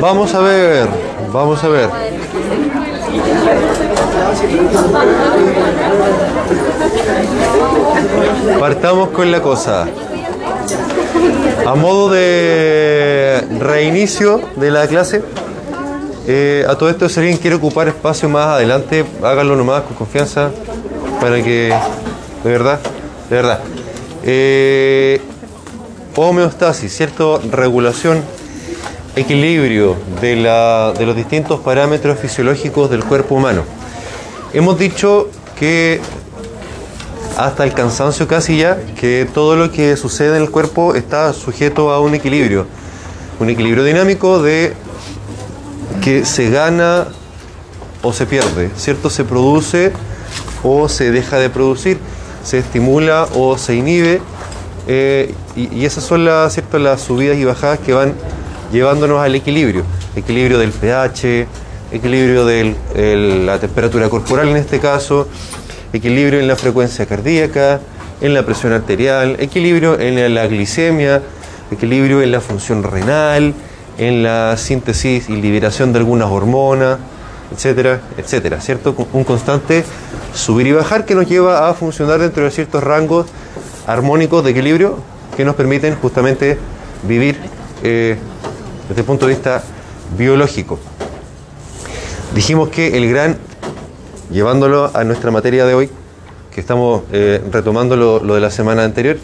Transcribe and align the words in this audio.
Vamos 0.00 0.34
a 0.34 0.40
ver, 0.40 0.88
vamos 1.32 1.64
a 1.64 1.68
ver. 1.68 1.88
Partamos 8.58 9.10
con 9.10 9.30
la 9.30 9.40
cosa. 9.40 9.86
A 11.66 11.74
modo 11.74 12.10
de 12.10 13.44
reinicio 13.60 14.40
de 14.56 14.70
la 14.70 14.86
clase, 14.86 15.22
eh, 16.26 16.64
a 16.68 16.74
todo 16.76 16.90
esto, 16.90 17.08
si 17.08 17.20
alguien 17.20 17.38
quiere 17.38 17.56
ocupar 17.56 17.88
espacio 17.88 18.28
más 18.28 18.46
adelante, 18.48 19.04
háganlo 19.22 19.56
nomás 19.56 19.82
con 19.82 19.96
confianza, 19.96 20.50
para 21.20 21.42
que, 21.42 21.72
de 22.44 22.50
verdad, 22.50 22.80
de 23.30 23.36
verdad. 23.36 23.60
Eh, 24.24 25.20
homeostasis, 26.22 26.94
¿cierto? 26.94 27.40
Regulación, 27.50 28.22
equilibrio 29.16 29.96
de, 30.20 30.36
la, 30.36 30.92
de 30.96 31.06
los 31.06 31.16
distintos 31.16 31.60
parámetros 31.60 32.18
fisiológicos 32.18 32.90
del 32.90 33.04
cuerpo 33.04 33.34
humano. 33.34 33.62
Hemos 34.52 34.78
dicho 34.78 35.28
que 35.58 36.00
hasta 37.36 37.64
el 37.64 37.74
cansancio 37.74 38.26
casi 38.26 38.58
ya, 38.58 38.78
que 38.98 39.28
todo 39.32 39.56
lo 39.56 39.70
que 39.70 39.96
sucede 39.96 40.36
en 40.36 40.42
el 40.42 40.50
cuerpo 40.50 40.94
está 40.94 41.32
sujeto 41.32 41.90
a 41.90 42.00
un 42.00 42.14
equilibrio. 42.14 42.66
Un 43.38 43.50
equilibrio 43.50 43.84
dinámico 43.84 44.42
de 44.42 44.72
que 46.02 46.24
se 46.24 46.48
gana 46.50 47.08
o 48.02 48.12
se 48.12 48.24
pierde, 48.26 48.70
¿cierto? 48.76 49.10
Se 49.10 49.24
produce 49.24 49.92
o 50.62 50.88
se 50.88 51.10
deja 51.10 51.38
de 51.38 51.50
producir, 51.50 51.98
se 52.44 52.58
estimula 52.58 53.28
o 53.34 53.58
se 53.58 53.74
inhibe. 53.74 54.20
Eh, 54.86 55.34
y, 55.56 55.84
esas 55.84 56.04
son 56.04 56.24
las, 56.24 56.52
¿cierto? 56.52 56.78
las 56.78 57.00
subidas 57.00 57.36
y 57.36 57.44
bajadas 57.44 57.78
que 57.80 57.92
van 57.92 58.14
llevándonos 58.72 59.20
al 59.20 59.34
equilibrio. 59.34 59.84
Equilibrio 60.14 60.58
del 60.58 60.70
pH, 60.70 61.46
equilibrio 61.92 62.44
de 62.44 62.74
la 63.44 63.58
temperatura 63.58 64.08
corporal 64.08 64.48
en 64.48 64.56
este 64.56 64.80
caso, 64.80 65.28
equilibrio 65.92 66.40
en 66.40 66.48
la 66.48 66.56
frecuencia 66.56 67.06
cardíaca, 67.06 67.80
en 68.20 68.34
la 68.34 68.44
presión 68.44 68.72
arterial, 68.72 69.36
equilibrio 69.38 69.98
en 70.00 70.34
la 70.34 70.46
glicemia, 70.46 71.22
equilibrio 71.70 72.22
en 72.22 72.32
la 72.32 72.40
función 72.40 72.82
renal, 72.82 73.54
en 73.98 74.22
la 74.22 74.56
síntesis 74.56 75.28
y 75.28 75.36
liberación 75.36 75.92
de 75.92 75.98
algunas 75.98 76.30
hormonas, 76.30 76.98
etcétera, 77.52 78.00
etcétera, 78.16 78.60
¿cierto? 78.60 78.94
Un 79.12 79.24
constante 79.24 79.84
subir 80.34 80.66
y 80.66 80.72
bajar 80.72 81.04
que 81.04 81.14
nos 81.14 81.28
lleva 81.28 81.68
a 81.68 81.74
funcionar 81.74 82.20
dentro 82.20 82.44
de 82.44 82.50
ciertos 82.50 82.82
rangos 82.82 83.26
armónicos 83.86 84.44
de 84.44 84.50
equilibrio 84.50 84.98
que 85.36 85.44
nos 85.44 85.54
permiten 85.54 85.94
justamente 85.96 86.58
vivir 87.06 87.36
eh, 87.82 88.16
desde 88.88 89.00
el 89.00 89.06
punto 89.06 89.26
de 89.26 89.34
vista 89.34 89.62
biológico. 90.16 90.78
Dijimos 92.34 92.68
que 92.68 92.96
el 92.96 93.08
gran 93.08 93.36
llevándolo 94.30 94.90
a 94.92 95.04
nuestra 95.04 95.30
materia 95.30 95.66
de 95.66 95.74
hoy, 95.74 95.90
que 96.52 96.60
estamos 96.60 97.02
eh, 97.12 97.42
retomando 97.52 97.96
lo, 97.96 98.18
de 98.34 98.40
la 98.40 98.50
semana 98.50 98.82
anterior, 98.82 99.18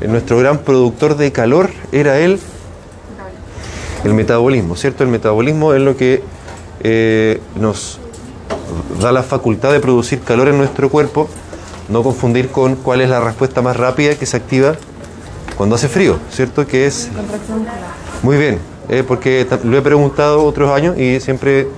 eh, 0.00 0.08
nuestro 0.08 0.38
gran 0.38 0.58
productor 0.58 1.16
de 1.16 1.32
calor 1.32 1.70
era 1.92 2.18
el, 2.18 2.38
el 4.04 4.14
metabolismo, 4.14 4.76
¿cierto? 4.76 5.02
El 5.04 5.10
metabolismo 5.10 5.74
es 5.74 5.82
lo 5.82 5.96
que 5.96 6.22
nos 7.56 7.98
da 9.00 9.10
la 9.10 9.24
facultad 9.24 9.72
de 9.72 9.80
producir 9.80 10.20
calor 10.20 10.48
en 10.48 10.58
nuestro 10.58 10.88
cuerpo, 10.88 11.28
no 11.88 12.02
confundir 12.02 12.50
con 12.50 12.76
cuál 12.76 13.00
es 13.00 13.08
la 13.08 13.20
respuesta 13.20 13.62
más 13.62 13.76
rápida 13.76 14.14
que 14.14 14.26
se 14.26 14.36
activa 14.36 14.74
cuando 15.56 15.76
hace 15.76 15.88
frío, 15.88 16.18
¿cierto? 16.30 16.66
Que 16.66 16.86
es... 16.86 17.08
Muy 18.22 18.36
bien, 18.36 18.58
porque 19.06 19.46
lo 19.64 19.78
he 19.78 19.82
preguntado 19.82 20.44
otros 20.44 20.70
años 20.70 20.98
y 20.98 21.20
siempre 21.20 21.68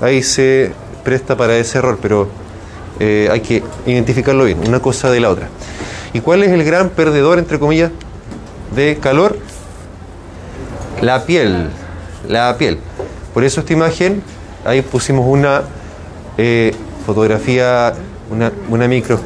ahí 0.00 0.22
se 0.22 0.72
presta 1.04 1.36
para 1.36 1.56
ese 1.56 1.78
error, 1.78 1.98
pero 2.00 2.28
eh, 3.00 3.28
hay 3.30 3.40
que 3.40 3.62
identificarlo 3.86 4.44
bien, 4.44 4.58
una 4.66 4.80
cosa 4.80 5.10
de 5.10 5.20
la 5.20 5.30
otra. 5.30 5.48
¿Y 6.12 6.20
cuál 6.20 6.42
es 6.42 6.50
el 6.50 6.64
gran 6.64 6.90
perdedor, 6.90 7.38
entre 7.38 7.58
comillas, 7.58 7.92
de 8.74 8.98
calor? 9.00 9.38
La 11.00 11.24
piel, 11.24 11.68
la 12.26 12.56
piel. 12.58 12.78
Por 13.32 13.44
eso 13.44 13.60
esta 13.60 13.72
imagen, 13.72 14.22
ahí 14.64 14.82
pusimos 14.82 15.24
una 15.26 15.62
eh, 16.36 16.74
fotografía, 17.06 17.94
una, 18.30 18.50
una 18.68 18.88
micro, 18.88 19.20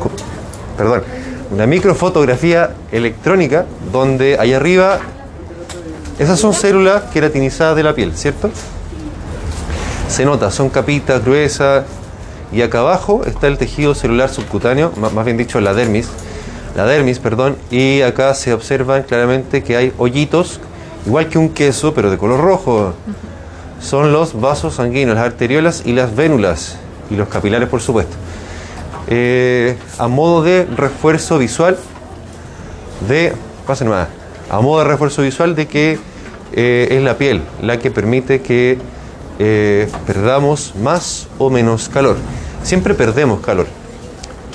perdón, 0.83 1.03
una 1.51 1.67
microfotografía 1.67 2.71
electrónica, 2.91 3.67
donde 3.93 4.37
ahí 4.39 4.53
arriba, 4.53 4.99
esas 6.19 6.41
son 6.41 6.55
células 6.55 7.05
queratinizadas 7.13 7.77
de 7.77 7.83
la 7.83 7.95
piel, 7.95 8.13
¿cierto? 8.17 8.51
se 10.13 10.27
nota, 10.27 10.51
son 10.51 10.69
capitas 10.69 11.25
gruesas 11.25 11.85
y 12.53 12.61
acá 12.61 12.81
abajo 12.81 13.23
está 13.25 13.47
el 13.47 13.57
tejido 13.57 13.95
celular 13.95 14.29
subcutáneo, 14.29 14.93
más 14.97 15.25
bien 15.25 15.39
dicho 15.39 15.59
la 15.59 15.73
dermis, 15.73 16.07
la 16.77 16.85
dermis, 16.85 17.19
perdón, 17.19 17.57
y 17.71 18.03
acá 18.03 18.35
se 18.35 18.53
observan 18.53 19.05
claramente 19.05 19.63
que 19.63 19.75
hay 19.75 19.93
hoyitos, 19.97 20.61
igual 21.07 21.29
que 21.29 21.39
un 21.39 21.49
queso, 21.49 21.95
pero 21.95 22.11
de 22.11 22.19
color 22.19 22.41
rojo. 22.41 22.93
Son 23.81 24.13
los 24.13 24.39
vasos 24.39 24.75
sanguíneos, 24.75 25.17
las 25.17 25.25
arteriolas 25.25 25.83
y 25.87 25.93
las 25.93 26.15
vénulas, 26.15 26.77
y 27.11 27.17
los 27.17 27.29
capilares, 27.29 27.71
por 27.71 27.81
supuesto. 27.81 28.15
Eh, 29.09 29.77
a 29.99 30.07
modo 30.09 30.43
de 30.43 30.65
refuerzo 30.65 31.39
visual 31.39 31.77
de, 33.09 33.33
pasen 33.67 33.89
más, 33.89 34.09
a 34.49 34.61
modo 34.61 34.79
de 34.79 34.85
refuerzo 34.85 35.23
visual 35.23 35.57
de 35.57 35.67
que 35.67 35.99
eh, 36.53 36.89
es 36.91 37.03
la 37.03 37.17
piel 37.19 37.43
la 37.61 37.79
que 37.79 37.91
permite 37.91 38.43
que 38.43 38.79
eh, 39.39 39.89
perdamos 40.07 40.75
más 40.81 41.29
o 41.39 41.51
menos 41.51 41.89
calor. 41.89 42.17
Siempre 42.63 42.95
perdemos 42.95 43.41
calor, 43.41 43.67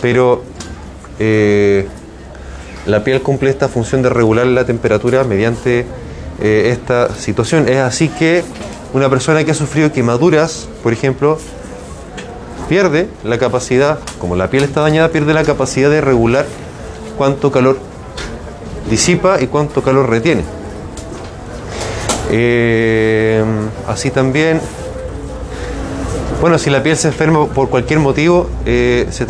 pero 0.01 0.43
la 1.19 3.03
piel 3.03 3.21
cumple 3.21 3.49
esta 3.49 3.67
función 3.67 4.01
de 4.01 4.09
regular 4.09 4.47
la 4.47 4.65
temperatura 4.65 5.25
mediante 5.25 5.85
esta 6.39 7.13
situación. 7.15 7.67
Es 7.67 7.79
así 7.79 8.07
que 8.07 8.43
una 8.93 9.09
persona 9.09 9.43
que 9.43 9.51
ha 9.51 9.55
sufrido 9.55 9.91
quemaduras, 9.91 10.69
por 10.83 10.93
ejemplo, 10.93 11.37
pierde 12.67 13.07
la 13.23 13.37
capacidad, 13.37 13.99
como 14.19 14.35
la 14.35 14.49
piel 14.49 14.63
está 14.63 14.81
dañada, 14.81 15.09
pierde 15.09 15.33
la 15.33 15.43
capacidad 15.43 15.89
de 15.89 16.01
regular 16.01 16.45
cuánto 17.17 17.51
calor 17.51 17.77
disipa 18.89 19.41
y 19.41 19.47
cuánto 19.47 19.81
calor 19.81 20.09
retiene. 20.09 20.43
Eh, 22.29 23.43
así 23.87 24.11
también, 24.11 24.59
bueno, 26.41 26.57
si 26.57 26.69
la 26.69 26.83
piel 26.83 26.97
se 26.97 27.07
enferma 27.07 27.47
por 27.47 27.69
cualquier 27.69 27.99
motivo, 27.99 28.49
eh, 28.65 29.07
se 29.11 29.25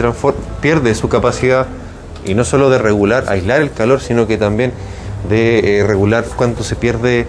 pierde 0.62 0.96
su 0.96 1.09
capacidad 1.09 1.68
y 2.25 2.34
no 2.34 2.44
solo 2.44 2.69
de 2.69 2.80
regular, 2.80 3.25
aislar 3.28 3.62
el 3.62 3.72
calor, 3.72 4.02
sino 4.02 4.28
que 4.28 4.38
también 4.38 4.74
de 5.30 5.80
eh, 5.80 5.84
regular 5.84 6.25
cuánto 6.36 6.64
se 6.64 6.75
pierde 6.75 7.28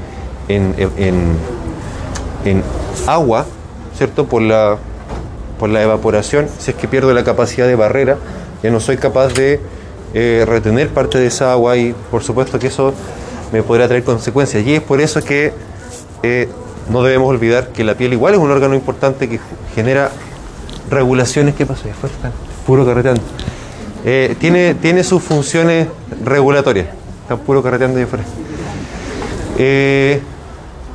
en, 0.49 0.75
en, 0.97 2.63
agua, 3.07 3.45
¿cierto? 3.97 4.27
Por 4.27 4.43
la, 4.43 4.79
por 5.59 5.69
la 5.69 5.83
evaporación, 5.83 6.49
si 6.59 6.71
es 6.71 6.77
que 6.77 6.89
pierdo 6.89 7.13
la 7.13 7.25
capacidad 7.25 7.67
de 7.67 7.75
barrera, 7.75 8.17
ya 8.63 8.71
no 8.71 8.81
soy 8.81 8.97
capaz 8.97 9.35
de 9.35 9.61
eh, 10.15 10.45
retener 10.47 10.89
parte 10.89 11.19
de 11.19 11.27
esa 11.27 11.53
agua 11.53 11.77
y 11.77 11.95
por 12.11 12.23
supuesto 12.23 12.59
que 12.59 12.69
eso 12.69 12.95
me 13.53 13.63
podrá 13.63 13.87
traer 13.89 14.05
consecuencias. 14.05 14.65
Y 14.67 14.75
es 14.75 14.83
por 14.83 15.01
eso 15.01 15.23
que 15.23 15.53
eh, 16.23 16.49
no 16.91 17.03
debemos 17.03 17.29
olvidar 17.29 17.69
que 17.69 17.85
la 17.85 17.95
piel 17.95 18.13
igual 18.13 18.35
es 18.35 18.41
un 18.41 18.51
órgano 18.51 18.75
importante 18.75 19.29
que 19.29 19.41
genera 19.75 20.11
regulaciones. 20.91 21.55
¿Qué 21.55 21.67
pasó? 21.67 21.83
Fue 22.01 22.11
puro 22.67 22.87
carreteando. 22.87 23.23
Eh, 24.05 24.37
tiene, 24.39 24.75
tiene 24.75 25.05
sus 25.05 25.23
funciones 25.23 25.89
regulatorias. 26.25 26.89
Está 27.23 27.37
puro 27.37 27.63
carreteando 27.63 27.99
ahí 27.99 28.05
afuera. 28.05 28.25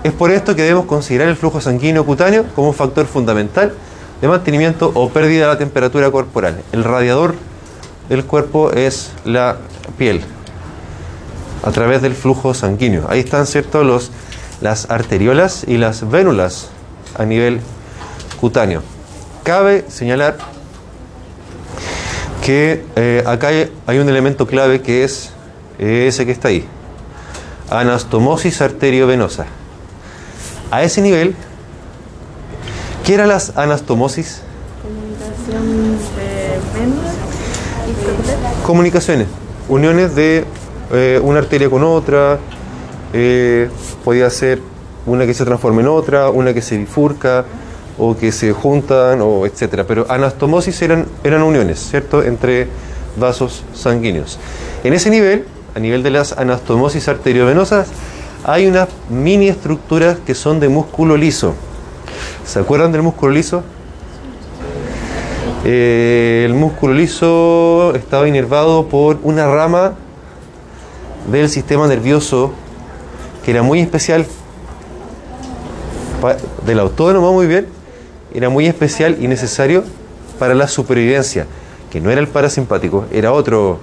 Es 0.03 0.12
por 0.12 0.31
esto 0.31 0.56
que 0.56 0.63
debemos 0.63 0.86
considerar 0.86 1.30
el 1.30 1.38
flujo 1.38 1.62
sanguíneo 1.62 2.06
cutáneo 2.06 2.45
como 2.56 2.69
un 2.69 2.74
factor 2.74 3.06
fundamental 3.06 3.74
de 4.23 4.29
mantenimiento 4.29 4.89
o 4.95 5.09
pérdida 5.09 5.47
de 5.47 5.47
la 5.51 5.57
temperatura 5.57 6.09
corporal. 6.09 6.63
El 6.71 6.85
radiador 6.85 7.35
del 8.07 8.23
cuerpo 8.23 8.71
es 8.71 9.11
la 9.25 9.57
piel 9.97 10.21
a 11.61 11.71
través 11.71 12.01
del 12.01 12.15
flujo 12.15 12.53
sanguíneo. 12.53 13.05
Ahí 13.09 13.19
están, 13.19 13.45
¿cierto?, 13.45 13.83
los, 13.83 14.11
las 14.61 14.89
arteriolas 14.89 15.65
y 15.67 15.75
las 15.75 16.09
vénulas 16.09 16.69
a 17.19 17.25
nivel 17.25 17.59
cutáneo. 18.39 18.81
Cabe 19.43 19.83
señalar 19.89 20.37
que 22.45 22.85
eh, 22.95 23.25
acá 23.25 23.49
hay, 23.49 23.73
hay, 23.87 23.99
un 23.99 24.07
elemento 24.07 24.47
clave 24.47 24.81
que 24.81 25.03
es 25.03 25.31
ese 25.79 26.25
que 26.25 26.31
está 26.31 26.47
ahí. 26.47 26.65
Anastomosis 27.69 28.61
arteriovenosa. 28.61 29.47
A 30.71 30.81
ese 30.81 31.01
nivel, 31.01 31.35
¿qué 33.03 33.13
eran 33.15 33.27
las 33.27 33.57
anastomosis? 33.57 34.41
Comunicación 34.81 35.97
de 36.15 36.53
y 37.89 37.94
capilares. 37.94 38.57
Comunicaciones, 38.65 39.27
uniones 39.67 40.15
de 40.15 40.45
eh, 40.91 41.19
una 41.21 41.39
arteria 41.39 41.69
con 41.69 41.83
otra, 41.83 42.39
eh, 43.13 43.69
podía 44.03 44.29
ser 44.29 44.61
una 45.05 45.25
que 45.25 45.33
se 45.33 45.44
transforma 45.44 45.81
en 45.81 45.88
otra, 45.88 46.29
una 46.29 46.53
que 46.53 46.61
se 46.61 46.77
bifurca 46.77 47.45
o 47.97 48.15
que 48.15 48.31
se 48.31 48.53
juntan 48.53 49.19
o 49.21 49.45
etcétera, 49.45 49.83
pero 49.85 50.06
anastomosis 50.09 50.81
eran 50.81 51.06
eran 51.23 51.44
uniones, 51.44 51.79
¿cierto?, 51.79 52.23
entre 52.23 52.67
vasos 53.17 53.63
sanguíneos. 53.73 54.39
En 54.83 54.94
ese 54.94 55.09
nivel, 55.09 55.45
a 55.75 55.79
nivel 55.79 56.03
de 56.03 56.09
las 56.09 56.38
anastomosis 56.38 57.07
arteriovenosas, 57.07 57.88
hay 58.45 58.65
unas 58.65 58.88
mini 59.09 59.49
estructuras 59.49 60.17
que 60.25 60.35
son 60.35 60.59
de 60.59 60.69
músculo 60.69 61.17
liso. 61.17 61.53
¿Se 62.45 62.60
acuerdan 62.60 62.92
del 62.92 63.01
músculo 63.01 63.31
liso? 63.31 63.63
Eh, 65.63 66.44
el 66.45 66.54
músculo 66.54 66.94
liso 66.94 67.94
estaba 67.95 68.28
inervado 68.28 68.88
por 68.88 69.18
una 69.24 69.48
rama 69.48 69.94
del 71.31 71.48
sistema 71.48 71.88
nervioso 71.88 72.51
que 73.45 73.51
era 73.51 73.63
muy 73.63 73.80
especial, 73.80 74.25
del 76.66 76.80
autónomo 76.80 77.31
muy 77.31 77.48
bien, 77.48 77.68
era 78.34 78.50
muy 78.50 78.68
especial 78.68 79.18
y 79.22 79.28
necesario 79.28 79.86
para 80.38 80.54
la 80.54 80.68
supervivencia, 80.68 81.48
que 81.90 82.01
no 82.01 82.12
era 82.12 82.19
el 82.19 82.28
parasimpático, 82.28 83.06
era 83.12 83.31
otro, 83.31 83.80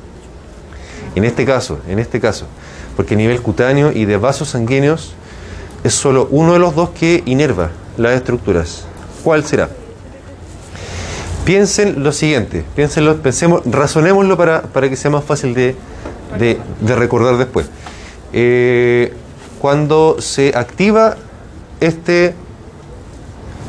en 1.15 1.25
este 1.25 1.47
caso, 1.47 1.81
en 1.89 1.99
este 1.99 2.21
caso, 2.21 2.47
porque 2.95 3.15
a 3.15 3.17
nivel 3.17 3.41
cutáneo 3.41 3.91
y 3.91 4.05
de 4.05 4.19
vasos 4.19 4.51
sanguíneos 4.51 5.15
es 5.83 5.95
solo 5.95 6.29
uno 6.31 6.53
de 6.53 6.59
los 6.59 6.75
dos 6.75 6.91
que 6.91 7.23
inerva 7.25 7.71
las 8.01 8.15
estructuras. 8.15 8.85
¿Cuál 9.23 9.45
será? 9.45 9.69
Piensen 11.45 12.03
lo 12.03 12.13
siguiente, 12.13 12.65
piénsenlo, 12.77 13.17
pensemos, 13.23 13.63
razonémoslo 13.65 14.37
para, 14.37 14.63
para 14.63 14.89
que 14.89 14.97
sea 14.97 15.11
más 15.11 15.25
fácil 15.25 15.55
de, 15.55 15.75
de- 16.39 16.59
recordar 16.97 17.37
después. 17.37 17.67
Eh, 18.33 19.13
cuando 19.61 20.17
se 20.21 20.53
activa 20.55 21.17
este 21.81 22.35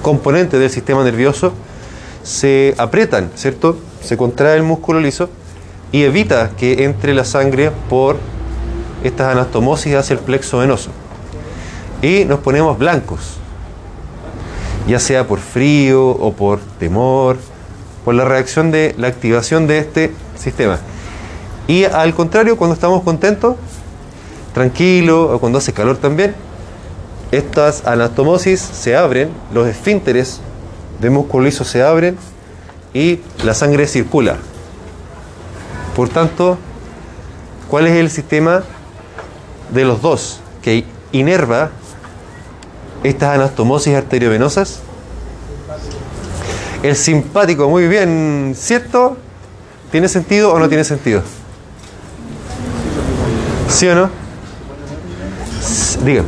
componente 0.01 0.59
del 0.59 0.69
sistema 0.69 1.03
nervioso, 1.03 1.53
se 2.23 2.75
aprietan, 2.77 3.31
¿cierto? 3.35 3.77
Se 4.03 4.15
contrae 4.15 4.55
el 4.57 4.63
músculo 4.63 4.99
liso 4.99 5.29
y 5.91 6.03
evita 6.03 6.51
que 6.57 6.83
entre 6.83 7.13
la 7.13 7.25
sangre 7.25 7.71
por 7.89 8.17
estas 9.03 9.31
anastomosis 9.31 9.95
hacia 9.95 10.13
el 10.13 10.19
plexo 10.19 10.59
venoso. 10.59 10.91
Y 12.01 12.25
nos 12.25 12.39
ponemos 12.39 12.77
blancos, 12.77 13.37
ya 14.87 14.99
sea 14.99 15.27
por 15.27 15.39
frío 15.39 16.09
o 16.09 16.33
por 16.33 16.59
temor, 16.79 17.37
por 18.03 18.15
la 18.15 18.25
reacción 18.25 18.71
de 18.71 18.95
la 18.97 19.07
activación 19.07 19.67
de 19.67 19.79
este 19.79 20.11
sistema. 20.37 20.79
Y 21.67 21.85
al 21.85 22.13
contrario, 22.13 22.57
cuando 22.57 22.73
estamos 22.73 23.03
contentos, 23.03 23.55
tranquilos, 24.53 25.29
o 25.31 25.39
cuando 25.39 25.59
hace 25.59 25.73
calor 25.73 25.97
también, 25.97 26.35
estas 27.31 27.85
anastomosis 27.87 28.59
se 28.59 28.95
abren, 28.95 29.29
los 29.53 29.67
esfínteres 29.67 30.41
de 30.99 31.09
músculo 31.09 31.45
liso 31.45 31.63
se 31.63 31.81
abren 31.81 32.17
y 32.93 33.19
la 33.43 33.53
sangre 33.53 33.87
circula. 33.87 34.35
Por 35.95 36.09
tanto, 36.09 36.57
¿cuál 37.69 37.87
es 37.87 37.93
el 37.93 38.09
sistema 38.09 38.63
de 39.73 39.85
los 39.85 40.01
dos 40.01 40.41
que 40.61 40.83
inerva 41.11 41.71
estas 43.03 43.35
anastomosis 43.35 43.95
arteriovenosas? 43.95 44.79
El 46.83 46.95
simpático, 46.95 47.69
muy 47.69 47.87
bien, 47.87 48.55
¿cierto? 48.57 49.17
¿Tiene 49.91 50.07
sentido 50.07 50.53
o 50.53 50.59
no 50.59 50.67
tiene 50.67 50.83
sentido? 50.83 51.21
¿Sí 53.69 53.87
o 53.87 53.95
no? 53.95 54.09
Dígame. 56.03 56.27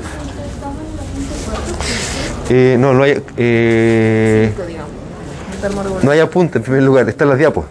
Eh, 2.49 2.77
no, 2.77 2.93
no 2.93 3.03
hay, 3.03 3.23
eh, 3.37 4.53
no 6.03 6.11
hay 6.11 6.19
apunte 6.19 6.57
en 6.59 6.63
primer 6.63 6.83
lugar, 6.83 7.07
están 7.09 7.29
las 7.29 7.37
diapos. 7.37 7.65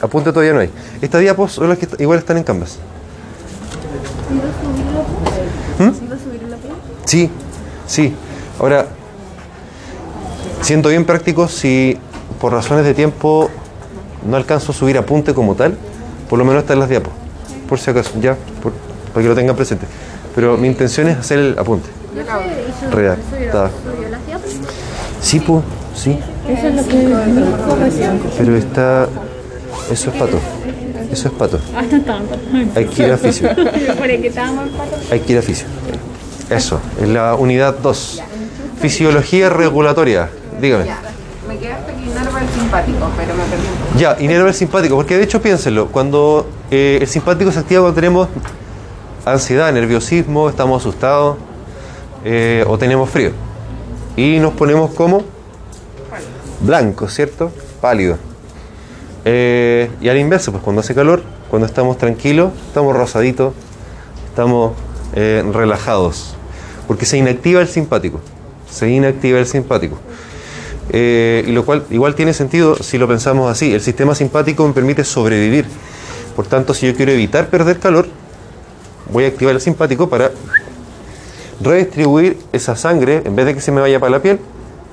Apunte 0.00 0.30
todavía 0.30 0.54
no 0.54 0.60
hay. 0.60 0.70
Estas 1.02 1.20
diapos 1.20 1.52
son 1.52 1.68
las 1.68 1.78
que 1.78 1.88
igual 1.98 2.18
están 2.20 2.36
en 2.36 2.44
Canvas. 2.44 2.78
¿Mm? 5.78 5.90
¿Sí? 5.90 6.00
Sí, 7.04 7.30
sí. 7.86 8.14
Ahora, 8.62 8.86
siendo 10.60 10.88
bien 10.88 11.04
práctico, 11.04 11.48
si 11.48 11.98
por 12.40 12.52
razones 12.52 12.84
de 12.84 12.94
tiempo 12.94 13.50
no 14.24 14.36
alcanzo 14.36 14.70
a 14.70 14.74
subir 14.74 14.96
apunte 14.96 15.34
como 15.34 15.56
tal, 15.56 15.76
por 16.30 16.38
lo 16.38 16.44
menos 16.44 16.62
están 16.62 16.78
las 16.78 16.88
diapos. 16.88 17.12
Por 17.68 17.80
si 17.80 17.90
acaso, 17.90 18.12
ya, 18.20 18.36
por- 18.62 18.72
para 19.12 19.22
que 19.24 19.28
lo 19.28 19.34
tengan 19.34 19.56
presente. 19.56 19.86
Pero 20.36 20.56
mi 20.56 20.68
intención 20.68 21.08
es 21.08 21.18
hacer 21.18 21.40
el 21.40 21.58
apunte. 21.58 21.88
Redactada. 22.92 23.70
Sí, 25.20 25.40
pues, 25.40 25.64
sí. 25.96 26.16
Eso 26.48 26.68
es 26.68 26.74
lo 26.76 26.86
que. 26.86 27.14
Pero 28.38 28.56
está. 28.56 29.08
Eso 29.90 30.10
es 30.10 30.16
pato. 30.16 30.38
Eso 31.10 31.28
es 31.28 31.34
pato. 31.34 31.58
Ah. 31.74 31.82
Hay 32.76 32.84
que 32.86 33.02
ir 33.02 33.12
a 33.12 33.18
fisio. 33.18 33.48
Hay 35.10 35.20
que 35.20 35.32
ir 35.32 35.38
a 35.38 35.42
fisio. 35.42 35.66
Eso, 36.50 36.80
es 37.00 37.08
la 37.08 37.34
unidad 37.34 37.74
2. 37.82 38.22
Fisiología 38.82 39.48
regulatoria. 39.48 40.28
Dígame. 40.60 40.86
Me 41.48 41.58
quedé 41.58 41.72
hasta 41.72 41.92
que 41.92 42.02
inerva 42.02 42.40
el 42.40 42.48
simpático, 42.48 43.10
pero 43.16 43.34
me 43.34 43.42
poco. 43.44 43.98
Ya, 43.98 44.16
inerva 44.18 44.48
el 44.48 44.54
simpático, 44.54 44.96
porque 44.96 45.16
de 45.16 45.24
hecho 45.24 45.40
piénsenlo, 45.40 45.88
cuando 45.88 46.48
eh, 46.70 46.98
el 47.00 47.06
simpático 47.06 47.52
se 47.52 47.60
activa 47.60 47.82
cuando 47.82 47.94
tenemos 47.94 48.28
ansiedad, 49.24 49.72
nerviosismo, 49.72 50.48
estamos 50.48 50.82
asustados 50.82 51.36
eh, 52.24 52.64
o 52.66 52.76
tenemos 52.76 53.08
frío. 53.08 53.30
Y 54.16 54.38
nos 54.38 54.52
ponemos 54.54 54.92
como 54.94 55.22
blancos, 56.60 57.14
¿cierto? 57.14 57.52
Pálido. 57.80 58.16
Eh, 59.24 59.90
y 60.00 60.08
al 60.08 60.18
inverso, 60.18 60.50
pues 60.50 60.62
cuando 60.62 60.80
hace 60.80 60.94
calor, 60.94 61.22
cuando 61.50 61.66
estamos 61.66 61.98
tranquilos, 61.98 62.52
estamos 62.66 62.96
rosaditos, 62.96 63.54
estamos 64.28 64.72
eh, 65.14 65.44
relajados. 65.52 66.34
Porque 66.86 67.06
se 67.06 67.18
inactiva 67.18 67.60
el 67.60 67.68
simpático. 67.68 68.20
Se 68.72 68.88
inactiva 68.88 69.38
el 69.38 69.46
simpático. 69.46 69.98
Eh, 70.90 71.44
y 71.46 71.52
lo 71.52 71.64
cual 71.64 71.84
igual 71.90 72.14
tiene 72.14 72.32
sentido 72.32 72.76
si 72.76 72.98
lo 72.98 73.06
pensamos 73.06 73.50
así. 73.50 73.72
El 73.72 73.80
sistema 73.80 74.14
simpático 74.14 74.66
me 74.66 74.72
permite 74.72 75.04
sobrevivir. 75.04 75.66
Por 76.34 76.46
tanto, 76.46 76.74
si 76.74 76.86
yo 76.86 76.96
quiero 76.96 77.12
evitar 77.12 77.48
perder 77.48 77.78
calor, 77.78 78.06
voy 79.12 79.24
a 79.24 79.28
activar 79.28 79.54
el 79.54 79.60
simpático 79.60 80.08
para 80.08 80.30
redistribuir 81.60 82.38
esa 82.52 82.74
sangre, 82.74 83.22
en 83.24 83.36
vez 83.36 83.46
de 83.46 83.54
que 83.54 83.60
se 83.60 83.70
me 83.70 83.80
vaya 83.80 84.00
para 84.00 84.10
la 84.10 84.22
piel, 84.22 84.40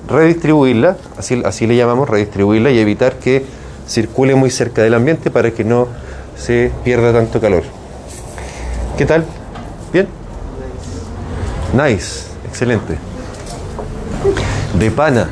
redistribuirla, 0.07 0.97
así, 1.17 1.41
así 1.45 1.65
le 1.65 1.75
llamamos, 1.75 2.09
redistribuirla 2.09 2.71
y 2.71 2.79
evitar 2.79 3.13
que 3.13 3.45
circule 3.87 4.35
muy 4.35 4.51
cerca 4.51 4.83
del 4.83 4.93
ambiente 4.93 5.31
para 5.31 5.51
que 5.51 5.63
no 5.63 5.87
se 6.37 6.71
pierda 6.83 7.11
tanto 7.11 7.39
calor. 7.39 7.63
¿Qué 8.97 9.05
tal? 9.05 9.25
¿Bien? 9.91 10.07
Nice, 11.73 12.25
excelente. 12.47 13.08
De 14.79 14.89
pana. 14.91 15.27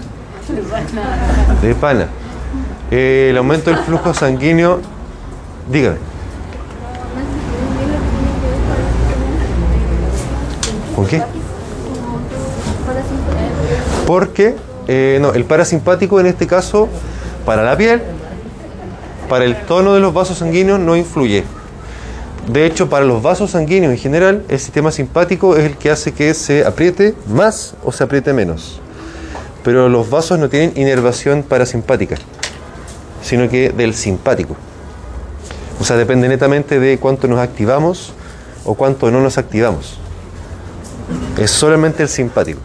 De 1.62 1.74
pana. 1.74 2.08
Eh, 2.92 3.27
el 3.30 3.38
aumento 3.38 3.70
del 3.70 3.80
flujo 3.80 4.13
sanguíneo, 4.13 4.82
dígame. 5.72 5.96
¿Con 10.94 11.08
qué? 11.08 11.24
Porque, 14.06 14.56
eh, 14.88 15.18
no, 15.22 15.34
el 15.34 15.46
parasimpático 15.46 16.20
en 16.20 16.25
este 16.25 16.46
caso, 16.46 16.89
para 17.46 17.63
la 17.63 17.77
piel, 17.77 18.01
para 19.30 19.46
el 19.46 19.62
tono 19.62 19.94
de 19.94 20.01
los 20.01 20.13
vasos 20.13 20.39
sanguíneos 20.39 20.80
no 20.80 20.98
influye. 20.98 21.46
De 22.51 22.66
hecho, 22.66 22.89
para 22.89 23.06
los 23.06 23.22
vasos 23.22 23.51
sanguíneos 23.51 23.94
en 23.94 24.00
general, 24.00 24.44
el 24.50 24.60
sistema 24.60 24.92
simpático 24.92 25.56
es 25.56 25.63
el 25.66 25.77
que 25.77 25.89
hace 25.89 26.13
que 26.13 26.34
se 26.34 26.66
apriete 26.66 27.16
más 27.27 27.75
o 27.86 27.94
se 27.94 28.04
apriete 28.04 28.34
menos. 28.34 28.82
Pero 29.68 29.90
los 29.90 30.10
vasos 30.10 30.40
no 30.40 30.48
tienen 30.48 30.72
inervación 30.78 31.44
parasimpática, 31.44 32.16
sino 33.22 33.50
que 33.50 33.70
del 33.72 33.94
simpático. 33.96 34.56
O 35.78 35.84
sea, 35.84 35.98
depende 35.98 36.30
netamente 36.30 36.80
de 36.80 36.98
cuánto 37.00 37.28
nos 37.28 37.40
activamos 37.40 38.14
o 38.64 38.76
cuánto 38.76 39.12
no 39.12 39.20
nos 39.20 39.38
activamos. 39.38 40.00
Es 41.38 41.52
solamente 41.52 42.02
el 42.02 42.08
simpático. 42.08 42.62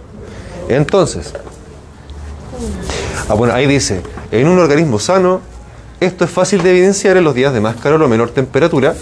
Entonces, 0.68 1.34
ah, 3.28 3.34
bueno, 3.34 3.52
ahí 3.52 3.66
dice, 3.66 4.00
en 4.30 4.46
un 4.46 4.60
organismo 4.60 5.00
sano, 5.00 5.40
esto 5.98 6.24
es 6.24 6.30
fácil 6.30 6.62
de 6.62 6.70
evidenciar 6.70 7.16
en 7.16 7.24
los 7.24 7.34
días 7.34 7.52
de 7.52 7.60
más 7.60 7.74
calor 7.78 8.00
o 8.00 8.06
menor 8.06 8.30
temperatura, 8.30 8.94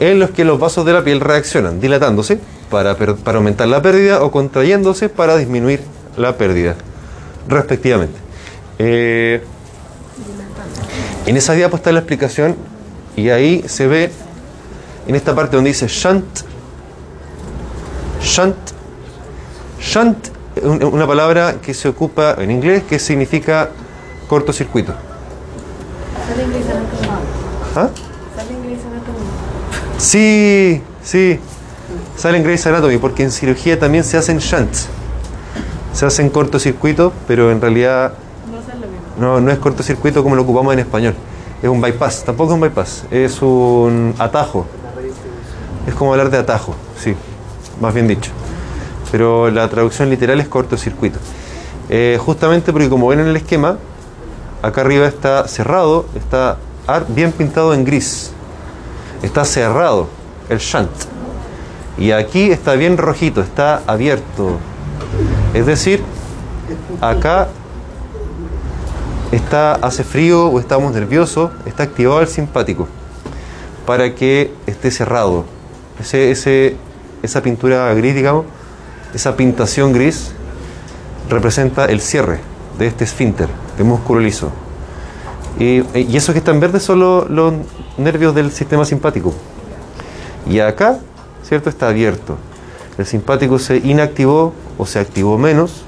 en 0.00 0.18
los 0.18 0.32
que 0.32 0.44
los 0.44 0.60
vasos 0.60 0.84
de 0.84 0.92
la 0.92 1.02
piel 1.02 1.20
reaccionan 1.20 1.80
dilatándose 1.80 2.38
para, 2.68 2.94
para 2.94 3.38
aumentar 3.38 3.68
la 3.68 3.80
pérdida 3.80 4.22
o 4.22 4.30
contrayéndose 4.30 5.08
para 5.08 5.38
disminuir 5.38 5.80
la 6.18 6.36
pérdida, 6.36 6.76
respectivamente. 7.48 8.18
Eh, 8.78 9.42
en 11.26 11.36
esa 11.36 11.52
diapo 11.54 11.76
está 11.76 11.92
la 11.92 12.00
explicación 12.00 12.56
y 13.16 13.28
ahí 13.30 13.64
se 13.68 13.86
ve 13.86 14.10
en 15.06 15.14
esta 15.14 15.34
parte 15.34 15.56
donde 15.56 15.70
dice 15.70 15.86
shunt, 15.88 16.24
shunt, 18.22 18.56
Shunt 19.80 20.28
es 20.54 20.62
un- 20.62 20.84
una 20.84 21.06
palabra 21.08 21.56
que 21.60 21.74
se 21.74 21.88
ocupa 21.88 22.36
en 22.38 22.52
inglés 22.52 22.84
que 22.88 23.00
significa 23.00 23.68
cortocircuito. 24.28 24.92
Sale 26.28 26.42
en 26.44 26.50
Grey's 26.52 26.66
Anatomy. 26.66 27.08
¿Ah? 27.74 27.88
Sale 28.36 28.50
en 28.52 28.62
Grey's 28.62 28.78
Anatomy. 28.84 29.18
Sí, 29.98 30.82
sí. 31.02 31.40
Sale 32.16 32.38
en 32.38 32.44
Grey's 32.44 32.64
Anatomy 32.66 32.98
porque 32.98 33.24
en 33.24 33.32
cirugía 33.32 33.76
también 33.78 34.04
se 34.04 34.16
hacen 34.16 34.38
shunts. 34.38 34.86
Se 35.92 36.06
hacen 36.06 36.30
cortocircuito, 36.30 37.12
pero 37.26 37.50
en 37.50 37.60
realidad 37.60 38.14
No 39.20 39.40
no, 39.40 39.50
es 39.50 39.58
cortocircuito 39.58 40.22
como 40.22 40.36
lo 40.36 40.42
ocupamos 40.42 40.72
en 40.72 40.80
español. 40.80 41.14
Es 41.62 41.68
un 41.68 41.80
bypass, 41.80 42.24
tampoco 42.24 42.52
es 42.52 42.54
un 42.54 42.60
bypass, 42.60 43.04
es 43.10 43.42
un 43.42 44.14
atajo. 44.18 44.66
Es 45.86 45.94
como 45.94 46.12
hablar 46.12 46.30
de 46.30 46.38
atajo, 46.38 46.74
sí, 46.98 47.14
más 47.80 47.92
bien 47.92 48.08
dicho. 48.08 48.30
Pero 49.10 49.50
la 49.50 49.68
traducción 49.68 50.08
literal 50.08 50.40
es 50.40 50.48
cortocircuito. 50.48 51.18
Eh, 51.88 52.18
justamente 52.20 52.72
porque 52.72 52.88
como 52.88 53.06
ven 53.08 53.20
en 53.20 53.26
el 53.26 53.36
esquema, 53.36 53.76
acá 54.62 54.80
arriba 54.80 55.06
está 55.06 55.46
cerrado, 55.46 56.06
está 56.14 56.56
bien 57.08 57.32
pintado 57.32 57.74
en 57.74 57.84
gris. 57.84 58.32
Está 59.22 59.44
cerrado 59.44 60.08
el 60.48 60.58
shunt. 60.58 60.90
Y 61.98 62.12
aquí 62.12 62.50
está 62.50 62.74
bien 62.74 62.96
rojito, 62.96 63.40
está 63.42 63.82
abierto. 63.86 64.56
Es 65.54 65.66
decir, 65.66 66.02
acá 67.00 67.48
está, 69.32 69.74
hace 69.74 70.02
frío 70.02 70.46
o 70.46 70.58
estamos 70.58 70.94
nerviosos, 70.94 71.50
está 71.66 71.82
activado 71.82 72.22
el 72.22 72.26
simpático 72.28 72.88
para 73.86 74.14
que 74.14 74.52
esté 74.66 74.90
cerrado. 74.90 75.44
Ese, 76.00 76.76
esa 77.22 77.42
pintura 77.42 77.92
gris, 77.94 78.14
digamos, 78.14 78.46
esa 79.14 79.36
pintación 79.36 79.92
gris 79.92 80.32
representa 81.28 81.84
el 81.84 82.00
cierre 82.00 82.40
de 82.78 82.86
este 82.86 83.04
esfínter, 83.04 83.48
de 83.76 83.84
músculo 83.84 84.20
liso. 84.20 84.50
Y, 85.58 85.82
y 85.98 86.16
esos 86.16 86.32
que 86.32 86.38
están 86.38 86.60
verdes 86.60 86.82
son 86.82 87.00
los 87.00 87.52
nervios 87.98 88.34
del 88.34 88.50
sistema 88.52 88.86
simpático. 88.86 89.34
Y 90.46 90.60
acá, 90.60 90.98
¿cierto? 91.42 91.68
Está 91.68 91.88
abierto. 91.88 92.38
El 92.96 93.04
simpático 93.04 93.58
se 93.58 93.76
inactivó 93.76 94.54
o 94.78 94.86
se 94.86 94.98
activó 94.98 95.38
menos, 95.38 95.84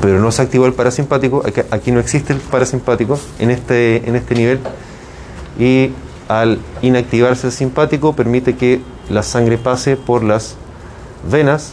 pero 0.00 0.20
no 0.20 0.30
se 0.30 0.42
activó 0.42 0.66
el 0.66 0.74
parasimpático. 0.74 1.42
Aquí, 1.70 1.90
no 1.90 2.00
existe 2.00 2.32
el 2.32 2.40
parasimpático 2.40 3.18
en 3.38 3.50
este, 3.50 4.08
en 4.08 4.16
este 4.16 4.34
nivel. 4.34 4.60
Y 5.58 5.92
al 6.28 6.58
inactivarse 6.82 7.48
el 7.48 7.52
simpático 7.52 8.14
permite 8.14 8.56
que 8.56 8.80
la 9.08 9.22
sangre 9.22 9.58
pase 9.58 9.96
por 9.96 10.22
las 10.22 10.56
venas 11.30 11.72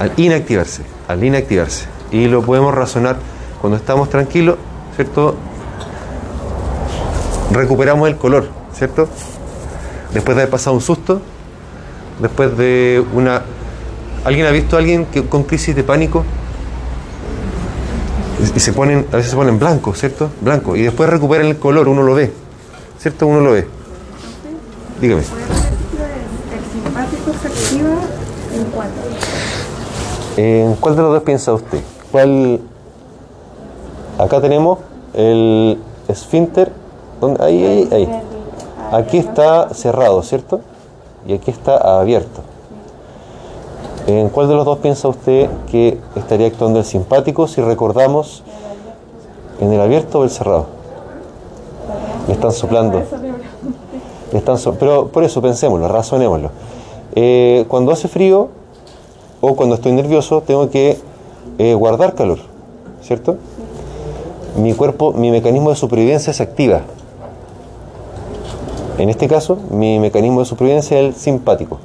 al 0.00 0.12
inactivarse, 0.16 0.82
al 1.08 1.22
inactivarse. 1.22 1.86
Y 2.10 2.26
lo 2.26 2.42
podemos 2.42 2.74
razonar 2.74 3.16
cuando 3.60 3.76
estamos 3.76 4.08
tranquilos, 4.08 4.56
¿cierto? 4.96 5.34
Recuperamos 7.52 8.08
el 8.08 8.16
color, 8.16 8.48
¿cierto? 8.72 9.08
Después 10.12 10.36
de 10.36 10.42
haber 10.42 10.50
pasado 10.50 10.76
un 10.76 10.82
susto, 10.82 11.20
después 12.20 12.56
de 12.56 13.04
una... 13.12 13.42
¿Alguien 14.24 14.46
ha 14.46 14.50
visto 14.50 14.76
a 14.76 14.78
alguien 14.78 15.06
que, 15.06 15.26
con 15.26 15.44
crisis 15.44 15.76
de 15.76 15.82
pánico? 15.82 16.24
Y, 18.54 18.60
se 18.60 18.72
ponen, 18.72 19.06
a 19.12 19.16
veces 19.16 19.30
se 19.30 19.36
ponen 19.36 19.58
blancos, 19.58 19.98
¿cierto? 19.98 20.30
Blanco. 20.40 20.76
Y 20.76 20.82
después 20.82 21.08
recuperan 21.08 21.46
el 21.46 21.58
color, 21.58 21.88
uno 21.88 22.02
lo 22.02 22.14
ve, 22.14 22.32
¿cierto? 22.98 23.26
Uno 23.26 23.40
lo 23.40 23.52
ve. 23.52 23.66
Dígame. 25.00 25.22
El 25.22 25.26
simpático 26.72 27.32
se 27.40 27.48
activa 27.48 27.96
en 28.54 28.64
cuánto. 28.74 29.00
¿En 30.36 30.74
cuál 30.76 30.96
de 30.96 31.02
los 31.02 31.12
dos 31.12 31.22
piensa 31.22 31.52
usted? 31.52 31.80
¿Cuál? 32.10 32.60
Acá 34.18 34.40
tenemos 34.40 34.78
el 35.14 35.78
esfínter. 36.08 36.72
¿Dónde? 37.20 37.44
Ahí, 37.44 37.64
ahí, 37.64 37.88
ahí. 37.92 38.08
Aquí 38.92 39.18
está 39.18 39.72
cerrado, 39.74 40.22
¿cierto? 40.22 40.60
Y 41.26 41.32
aquí 41.32 41.50
está 41.50 41.98
abierto. 42.00 42.42
¿En 44.06 44.28
cuál 44.28 44.48
de 44.48 44.54
los 44.54 44.64
dos 44.66 44.78
piensa 44.78 45.08
usted 45.08 45.48
que 45.70 45.98
estaría 46.14 46.46
actuando 46.46 46.78
el 46.78 46.84
simpático 46.84 47.46
si 47.48 47.62
recordamos 47.62 48.42
en 49.60 49.72
el 49.72 49.80
abierto 49.80 50.20
o 50.20 50.24
el 50.24 50.30
cerrado? 50.30 50.66
Le 52.26 52.34
están 52.34 52.52
soplando. 52.52 53.02
Le 54.32 54.38
están 54.38 54.58
so- 54.58 54.74
pero 54.74 55.08
por 55.08 55.24
eso 55.24 55.40
pensémoslo, 55.40 55.88
razonémoslo. 55.88 56.50
Eh, 57.14 57.64
cuando 57.68 57.92
hace 57.92 58.08
frío, 58.08 58.48
o 59.40 59.54
cuando 59.56 59.76
estoy 59.76 59.92
nervioso 59.92 60.42
tengo 60.42 60.68
que 60.68 60.98
eh, 61.58 61.74
guardar 61.74 62.14
calor, 62.14 62.38
¿cierto? 63.02 63.36
Mi 64.56 64.72
cuerpo, 64.74 65.12
mi 65.12 65.30
mecanismo 65.30 65.70
de 65.70 65.76
supervivencia 65.76 66.32
se 66.32 66.42
activa. 66.42 66.82
En 68.98 69.10
este 69.10 69.26
caso, 69.26 69.58
mi 69.70 69.98
mecanismo 69.98 70.40
de 70.40 70.46
supervivencia 70.46 71.00
es 71.00 71.06
el 71.06 71.14
simpático. 71.14 71.80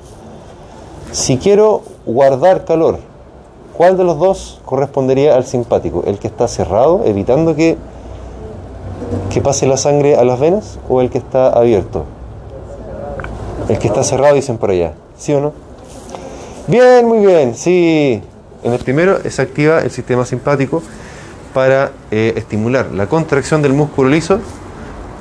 Si 1.12 1.38
quiero 1.38 1.82
guardar 2.06 2.66
calor, 2.66 3.00
¿cuál 3.76 3.98
de 3.98 4.04
los 4.04 4.20
dos 4.20 4.62
correspondería 4.64 5.36
al 5.36 5.44
simpático? 5.44 6.04
¿El 6.06 6.20
que 6.20 6.28
está 6.28 6.48
cerrado, 6.48 7.02
evitando 7.06 7.56
que, 7.56 7.78
que 9.32 9.42
pase 9.42 9.66
la 9.66 9.78
sangre 9.78 10.18
a 10.18 10.24
las 10.24 10.40
venas, 10.40 10.78
o 10.88 11.02
el 11.02 11.10
que 11.10 11.18
está 11.18 11.50
abierto? 11.50 12.06
El 13.70 13.80
que 13.80 13.88
está 13.88 14.04
cerrado, 14.04 14.36
dicen 14.36 14.60
por 14.60 14.70
allá, 14.70 14.94
¿sí 15.18 15.34
o 15.34 15.42
no? 15.42 15.54
Bien, 16.68 17.08
muy 17.08 17.26
bien, 17.26 17.56
sí. 17.56 18.22
En 18.64 18.74
el 18.74 18.80
primero 18.80 19.18
se 19.28 19.42
activa 19.42 19.80
el 19.80 19.90
sistema 19.90 20.26
simpático 20.26 20.84
para 21.56 21.92
eh, 22.12 22.34
estimular 22.36 22.92
la 22.92 23.08
contracción 23.08 23.64
del 23.64 23.74
músculo 23.74 24.10
liso 24.10 24.40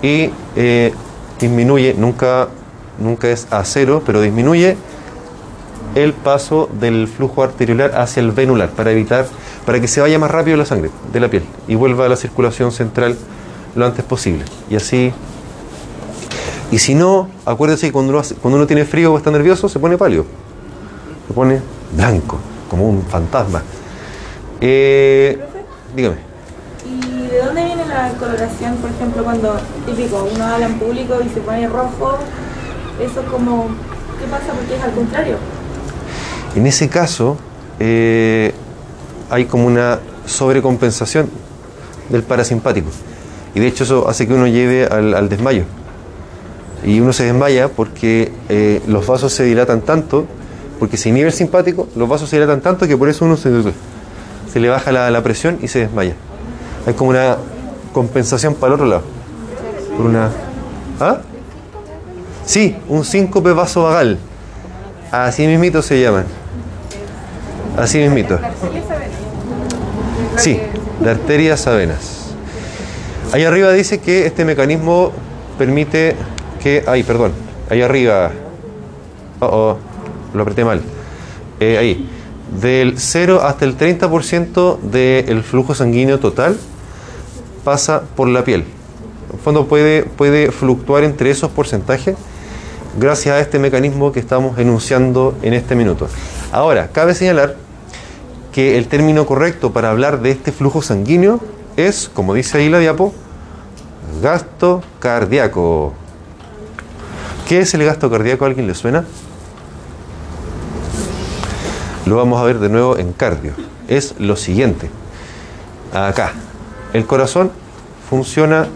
y 0.03 0.31
eh, 0.57 0.93
disminuye, 1.39 1.95
nunca, 1.97 2.49
nunca 2.99 3.29
es 3.29 3.47
a 3.51 3.65
cero, 3.65 4.03
pero 4.05 4.21
disminuye 4.21 4.77
el 5.95 6.13
paso 6.13 6.69
del 6.81 7.09
flujo 7.09 7.43
arteriolar 7.43 7.95
hacia 7.97 8.21
el 8.21 8.33
venular 8.33 8.71
para 8.71 8.91
evitar, 8.91 9.27
para 9.65 9.81
que 9.81 9.89
se 9.89 10.01
vaya 10.01 10.19
más 10.19 10.31
rápido 10.31 10.57
la 10.57 10.65
sangre 10.65 10.91
de 11.13 11.21
la 11.21 11.29
piel 11.29 11.45
y 11.67 11.75
vuelva 11.75 12.07
a 12.07 12.09
la 12.09 12.17
circulación 12.17 12.73
central 12.73 13.17
lo 13.75 13.87
antes 13.87 14.05
posible. 14.05 14.45
Y 14.71 14.77
así 14.77 15.13
y 16.71 16.79
si 16.79 16.95
no, 16.95 17.31
acuérdese 17.47 17.87
que 17.87 17.93
cuando 17.93 18.13
uno, 18.13 18.23
cuando 18.43 18.57
uno 18.59 18.67
tiene 18.67 18.85
frío 18.85 19.13
o 19.13 19.17
está 19.17 19.31
nervioso, 19.31 19.69
se 19.69 19.79
pone 19.79 19.97
pálido. 19.97 20.27
Se 21.27 21.33
pone 21.33 21.61
blanco, 21.97 22.39
como 22.69 22.89
un 22.89 23.03
fantasma. 23.03 23.63
Eh, 24.61 25.39
dígame. 25.97 26.17
¿Y 26.85 27.29
de 27.29 27.39
dónde 27.39 27.68
coloración, 28.19 28.77
por 28.77 28.91
ejemplo, 28.91 29.25
cuando 29.25 29.57
típico 29.87 30.29
uno 30.35 30.45
habla 30.45 30.67
en 30.67 30.79
público 30.79 31.15
y 31.25 31.29
se 31.29 31.41
pone 31.41 31.69
rojo? 31.69 32.19
Eso 33.01 33.23
como, 33.31 33.67
¿qué 34.19 34.27
pasa? 34.31 34.53
Porque 34.53 34.77
es 34.77 34.83
al 34.83 34.93
contrario. 34.93 35.37
En 36.55 36.67
ese 36.67 36.89
caso, 36.89 37.37
eh, 37.79 38.53
hay 39.31 39.45
como 39.45 39.67
una 39.67 40.01
sobrecompensación 40.27 41.29
del 42.09 42.23
parasimpático. 42.23 42.89
Y 43.55 43.61
de 43.61 43.67
hecho 43.67 43.85
eso 43.85 44.09
hace 44.09 44.27
que 44.27 44.35
uno 44.35 44.47
lleve 44.47 44.87
al, 44.87 45.15
al 45.15 45.29
desmayo. 45.29 45.65
Y 46.85 47.01
uno 47.01 47.13
se 47.13 47.25
desmaya 47.25 47.69
porque 47.69 48.33
eh, 48.49 48.81
los 48.87 49.07
vasos 49.07 49.33
se 49.33 49.45
dilatan 49.45 49.81
tanto, 49.81 50.27
porque 50.79 50.97
se 50.97 51.09
inhibe 51.09 51.27
el 51.27 51.33
simpático, 51.33 51.89
los 51.97 52.09
vasos 52.09 52.31
se 52.31 52.37
dilatan 52.37 52.61
tanto 52.61 52.87
que 52.87 52.97
por 52.97 53.09
eso 53.09 53.25
uno 53.25 53.37
se, 53.37 53.51
se 54.53 54.61
le 54.61 54.69
baja 54.69 54.93
la, 54.93 55.11
la 55.11 55.23
presión 55.23 55.59
y 55.61 55.69
se 55.69 55.81
desmaya. 55.81 56.15
Hay 56.87 56.95
como 56.95 57.11
una 57.11 57.37
compensación 57.99 58.55
para 58.55 58.69
el 58.69 58.73
otro 58.75 58.87
lado. 58.87 59.03
Por 59.97 60.07
una... 60.07 60.31
¿Ah? 61.01 61.19
Sí, 62.45 62.77
un 62.87 63.05
síncope 63.05 63.51
vasovagal. 63.51 64.19
Así 65.11 65.49
mismito 65.49 65.83
se 65.83 66.01
llaman. 66.01 66.25
Así 67.77 67.99
mismito. 67.99 68.39
Sí, 70.37 70.61
de 71.01 71.11
arterias 71.11 71.67
a 71.67 71.73
venas. 71.73 72.35
Ahí 73.33 73.43
arriba 73.43 73.73
dice 73.73 73.99
que 73.99 74.27
este 74.27 74.45
mecanismo 74.45 75.11
permite 75.59 76.15
que... 76.63 76.85
Ay, 76.87 77.03
perdón. 77.03 77.33
Ahí 77.69 77.83
arriba. 77.83 78.31
Oh, 79.41 79.47
oh, 79.47 79.79
lo 80.35 80.43
apreté 80.43 80.65
mal. 80.65 80.83
Eh, 81.59 81.79
ahí. 81.79 82.09
Del 82.61 82.97
0 82.97 83.41
hasta 83.43 83.65
el 83.65 83.77
30% 83.77 84.79
del 84.83 85.43
flujo 85.43 85.75
sanguíneo 85.75 86.21
total 86.21 86.57
pasa 87.69 88.01
por 88.17 88.29
la 88.29 88.45
piel. 88.45 88.65
En 89.31 89.39
fondo 89.41 89.67
puede, 89.67 90.05
puede 90.05 90.51
fluctuar 90.51 91.05
entre 91.05 91.31
esos 91.31 91.51
porcentajes 91.51 92.17
gracias 92.99 93.35
a 93.35 93.41
este 93.41 93.59
mecanismo 93.59 94.11
que 94.11 94.21
estamos 94.21 94.59
enunciando 94.59 95.37
en 95.43 95.53
este 95.53 95.75
minuto. 95.75 96.09
Ahora, 96.51 96.89
cabe 96.89 97.15
señalar 97.15 97.57
que 98.53 98.79
el 98.79 98.89
término 98.89 99.27
correcto 99.27 99.71
para 99.71 99.91
hablar 99.91 100.23
de 100.23 100.31
este 100.31 100.51
flujo 100.51 100.81
sanguíneo 100.81 101.41
es, 101.77 102.09
como 102.09 102.33
dice 102.33 102.57
ahí 102.57 102.71
la 102.71 102.79
diapo, 102.79 103.13
gasto 104.23 104.83
cardíaco. 104.99 105.93
¿Qué 107.47 107.61
es 107.61 107.75
el 107.75 107.85
gasto 107.85 108.11
cardíaco? 108.11 108.47
¿A 108.47 108.49
alguien 108.49 108.67
le 108.67 108.75
suena? 108.75 109.05
lo 112.07 112.17
vamos 112.17 112.41
a 112.41 112.45
ver 112.45 112.61
de 112.61 112.71
nuevo 112.71 112.97
en 112.97 113.13
cardio. 113.13 113.53
Es 113.89 114.15
lo 114.19 114.37
siguiente. 114.37 114.89
Acá, 115.93 116.33
el 116.93 117.07
corazón 117.07 117.51
funciona 118.09 118.67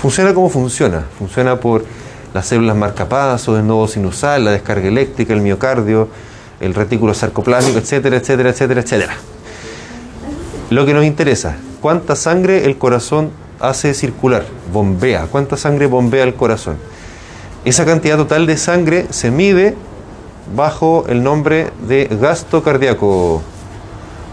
funciona 0.00 0.34
como 0.34 0.48
funciona. 0.48 1.04
Funciona 1.18 1.58
por 1.58 1.84
las 2.34 2.46
células 2.46 2.76
marcapasos, 2.76 3.58
el 3.58 3.66
nodo 3.66 3.88
sinusal, 3.88 4.44
la 4.44 4.52
descarga 4.52 4.88
eléctrica, 4.88 5.32
el 5.32 5.40
miocardio, 5.40 6.08
el 6.60 6.74
retículo 6.74 7.14
sarcoplásico, 7.14 7.78
etcétera, 7.78 8.16
etcétera, 8.18 8.50
etcétera, 8.50 8.80
etcétera. 8.82 9.16
Lo 10.70 10.84
que 10.84 10.94
nos 10.94 11.04
interesa, 11.04 11.56
¿cuánta 11.80 12.14
sangre 12.14 12.66
el 12.66 12.76
corazón 12.76 13.30
hace 13.60 13.94
circular? 13.94 14.44
Bombea. 14.72 15.26
¿Cuánta 15.30 15.56
sangre 15.56 15.86
bombea 15.86 16.24
el 16.24 16.34
corazón? 16.34 16.76
Esa 17.64 17.84
cantidad 17.84 18.16
total 18.16 18.46
de 18.46 18.56
sangre 18.56 19.06
se 19.10 19.30
mide 19.30 19.74
bajo 20.54 21.04
el 21.08 21.22
nombre 21.22 21.70
de 21.88 22.08
gasto 22.20 22.62
cardíaco 22.62 23.42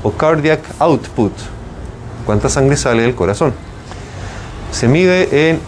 o 0.03 0.11
cardiac 0.11 0.59
output. 0.79 1.31
¿Cuánta 2.25 2.49
sangre 2.49 2.77
sale 2.77 3.01
del 3.01 3.15
corazón? 3.15 3.53
Se 4.71 4.87
mide 4.87 5.49
en 5.49 5.59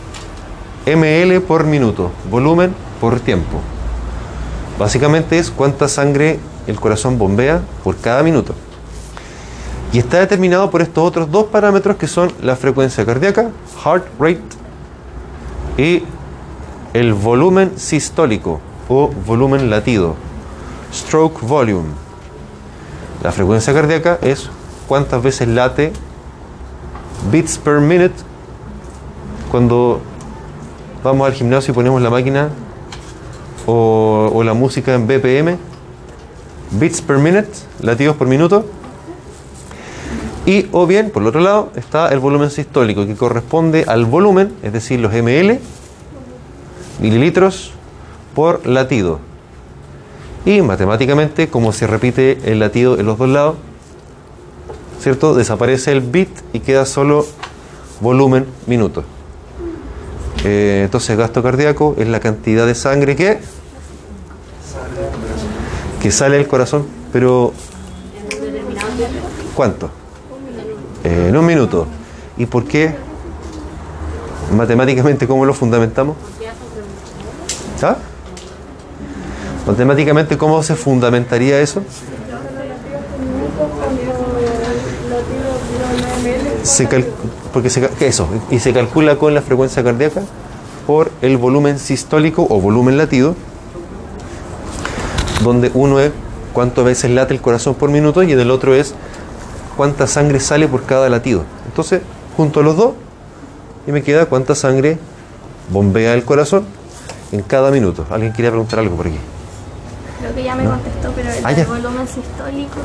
ml 0.85 1.41
por 1.41 1.65
minuto, 1.65 2.11
volumen 2.29 2.73
por 3.01 3.19
tiempo. 3.19 3.59
Básicamente 4.79 5.37
es 5.37 5.51
cuánta 5.51 5.87
sangre 5.87 6.39
el 6.67 6.79
corazón 6.79 7.17
bombea 7.17 7.61
por 7.83 7.97
cada 7.97 8.23
minuto. 8.23 8.53
Y 9.91 9.99
está 9.99 10.19
determinado 10.19 10.69
por 10.71 10.81
estos 10.81 11.07
otros 11.07 11.31
dos 11.31 11.45
parámetros 11.45 11.97
que 11.97 12.07
son 12.07 12.31
la 12.41 12.55
frecuencia 12.55 13.05
cardíaca, 13.05 13.51
heart 13.83 14.05
rate, 14.19 14.41
y 15.77 16.03
el 16.93 17.13
volumen 17.13 17.73
sistólico 17.77 18.59
o 18.87 19.09
volumen 19.25 19.69
latido, 19.69 20.15
stroke 20.93 21.41
volume. 21.41 21.89
La 23.23 23.31
frecuencia 23.31 23.73
cardíaca 23.73 24.19
es 24.21 24.49
cuántas 24.87 25.21
veces 25.21 25.47
late 25.47 25.93
beats 27.31 27.57
per 27.57 27.79
minute 27.79 28.13
cuando 29.49 30.01
vamos 31.03 31.27
al 31.27 31.33
gimnasio 31.33 31.71
y 31.71 31.75
ponemos 31.75 32.01
la 32.01 32.09
máquina 32.09 32.49
o, 33.65 34.31
o 34.33 34.43
la 34.43 34.53
música 34.53 34.93
en 34.93 35.07
BPM, 35.07 35.57
beats 36.71 37.01
per 37.01 37.17
minute, 37.17 37.49
latidos 37.81 38.15
por 38.15 38.27
minuto. 38.27 38.65
Y 40.45 40.67
o 40.71 40.85
bien, 40.85 41.09
por 41.09 41.23
el 41.23 41.29
otro 41.29 41.41
lado, 41.41 41.71
está 41.75 42.09
el 42.09 42.19
volumen 42.19 42.51
sistólico 42.51 43.07
que 43.07 43.15
corresponde 43.15 43.83
al 43.87 44.05
volumen, 44.05 44.53
es 44.61 44.73
decir, 44.73 44.99
los 44.99 45.11
ml, 45.11 45.59
mililitros 46.99 47.71
por 48.35 48.67
latido. 48.67 49.19
Y 50.45 50.61
matemáticamente, 50.61 51.47
como 51.47 51.71
se 51.71 51.87
repite 51.87 52.37
el 52.45 52.59
latido 52.59 52.99
en 52.99 53.07
los 53.07 53.17
dos 53.17 53.29
lados, 53.29 53.55
¿cierto? 55.05 55.35
Desaparece 55.35 55.91
el 55.91 56.01
bit 56.01 56.29
y 56.51 56.61
queda 56.61 56.83
solo 56.83 57.27
volumen 58.01 58.47
minuto. 58.65 59.03
Eh, 60.43 60.81
entonces, 60.83 61.15
gasto 61.15 61.43
cardíaco 61.43 61.93
es 61.99 62.07
la 62.07 62.19
cantidad 62.19 62.65
de 62.65 62.73
sangre 62.73 63.15
que 63.15 63.37
que 66.01 66.09
sale 66.09 66.37
del 66.37 66.47
corazón, 66.47 66.87
pero 67.13 67.53
¿cuánto? 69.53 69.91
Eh, 71.03 71.27
en 71.29 71.37
un 71.37 71.45
minuto. 71.45 71.85
¿Y 72.35 72.47
por 72.47 72.65
qué? 72.65 72.95
Matemáticamente, 74.57 75.27
¿cómo 75.27 75.45
lo 75.45 75.53
fundamentamos? 75.53 76.17
¿Ah? 77.83 77.97
Matemáticamente, 79.67 80.35
¿cómo 80.35 80.63
se 80.63 80.75
fundamentaría 80.75 81.61
eso? 81.61 81.83
Se 86.65 86.87
cal- 86.87 87.05
porque 87.53 87.69
se, 87.69 87.81
ca- 87.81 87.89
¿qué 87.89 88.07
es 88.07 88.15
eso? 88.15 88.27
Y 88.49 88.59
se 88.59 88.73
calcula 88.73 89.17
con 89.17 89.33
la 89.33 89.41
frecuencia 89.41 89.83
cardíaca 89.83 90.21
por 90.87 91.11
el 91.21 91.37
volumen 91.37 91.79
sistólico 91.79 92.45
o 92.49 92.59
volumen 92.59 92.97
latido, 92.97 93.35
donde 95.43 95.71
uno 95.73 95.99
es 95.99 96.11
cuántas 96.53 96.85
veces 96.85 97.11
late 97.11 97.33
el 97.33 97.41
corazón 97.41 97.75
por 97.75 97.89
minuto 97.89 98.23
y 98.23 98.31
en 98.31 98.39
el 98.39 98.51
otro 98.51 98.73
es 98.73 98.93
cuánta 99.77 100.07
sangre 100.07 100.39
sale 100.39 100.67
por 100.67 100.83
cada 100.83 101.09
latido. 101.09 101.43
Entonces, 101.67 102.01
junto 102.37 102.59
a 102.61 102.63
los 102.63 102.77
dos, 102.77 102.93
y 103.87 103.91
me 103.91 104.01
queda 104.01 104.25
cuánta 104.25 104.55
sangre 104.55 104.97
bombea 105.69 106.13
el 106.13 106.23
corazón 106.23 106.65
en 107.31 107.41
cada 107.41 107.71
minuto. 107.71 108.05
¿Alguien 108.09 108.33
quería 108.33 108.51
preguntar 108.51 108.79
algo 108.79 108.95
por 108.95 109.07
aquí? 109.07 109.17
Creo 110.19 110.33
que 110.33 110.43
ya 110.43 110.55
me 110.55 110.65
contestó, 110.65 111.11
pero 111.15 111.31
el 111.31 111.45
Ah, 111.45 111.51
ya. 111.51 111.65
volumen 111.65 112.07
sistólico. 112.07 112.77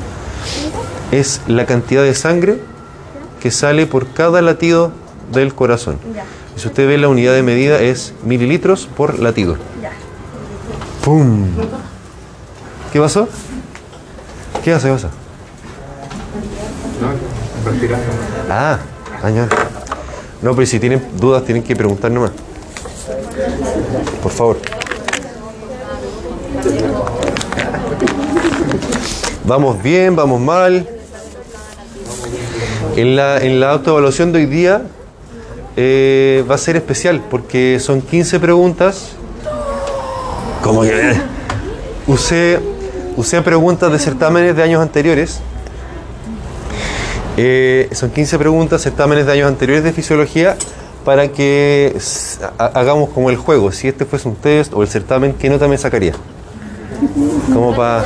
Es 1.12 1.40
la 1.46 1.64
cantidad 1.64 2.02
de 2.02 2.14
sangre 2.14 2.60
que 3.40 3.50
sale 3.50 3.86
por 3.86 4.08
cada 4.08 4.42
latido 4.42 4.92
del 5.32 5.54
corazón. 5.54 5.98
Ya, 6.14 6.24
Y 6.56 6.60
si 6.60 6.68
usted 6.68 6.86
ve 6.86 6.98
la 6.98 7.08
unidad 7.08 7.32
de 7.34 7.42
medida 7.42 7.80
es 7.80 8.12
mililitros 8.24 8.86
por 8.96 9.18
latido. 9.18 9.56
ya. 9.82 9.90
¡Pum! 11.04 11.46
¿Qué 12.92 13.00
pasó? 13.00 13.28
¿Qué 14.62 14.72
hace? 14.72 14.88
¿Qué 14.88 14.92
pasa? 14.92 15.08
No, 17.00 17.70
respirar. 17.70 18.00
Ah, 18.50 18.78
año. 19.22 19.48
No, 20.42 20.54
pero 20.54 20.66
si 20.66 20.78
tienen 20.78 21.02
dudas 21.18 21.44
tienen 21.44 21.62
que 21.62 21.74
preguntar 21.74 22.10
nomás. 22.10 22.32
Por 24.22 24.32
favor. 24.32 24.58
Vamos 29.44 29.82
bien, 29.82 30.14
vamos 30.14 30.40
mal. 30.40 30.86
En 32.96 33.16
la, 33.16 33.38
en 33.38 33.60
la 33.60 33.70
autoevaluación 33.70 34.32
de 34.32 34.40
hoy 34.40 34.46
día 34.46 34.82
eh, 35.76 36.44
va 36.50 36.56
a 36.56 36.58
ser 36.58 36.76
especial 36.76 37.22
porque 37.30 37.78
son 37.80 38.02
15 38.02 38.40
preguntas. 38.40 39.12
¿Cómo 40.62 40.82
que? 40.82 41.14
Usé, 42.06 42.58
usé 43.16 43.40
preguntas 43.42 43.92
de 43.92 43.98
certámenes 43.98 44.56
de 44.56 44.62
años 44.62 44.82
anteriores. 44.82 45.40
Eh, 47.36 47.88
son 47.92 48.10
15 48.10 48.38
preguntas, 48.38 48.82
certámenes 48.82 49.24
de 49.26 49.32
años 49.32 49.48
anteriores 49.48 49.84
de 49.84 49.92
fisiología, 49.92 50.56
para 51.04 51.28
que 51.28 51.96
hagamos 52.58 53.10
como 53.10 53.30
el 53.30 53.36
juego. 53.36 53.72
Si 53.72 53.88
este 53.88 54.04
fuese 54.04 54.28
un 54.28 54.36
test 54.36 54.74
o 54.74 54.82
el 54.82 54.88
certamen, 54.88 55.32
¿qué 55.34 55.48
nota 55.48 55.68
me 55.68 55.78
sacaría? 55.78 56.12
Como 57.52 57.74
para... 57.74 58.04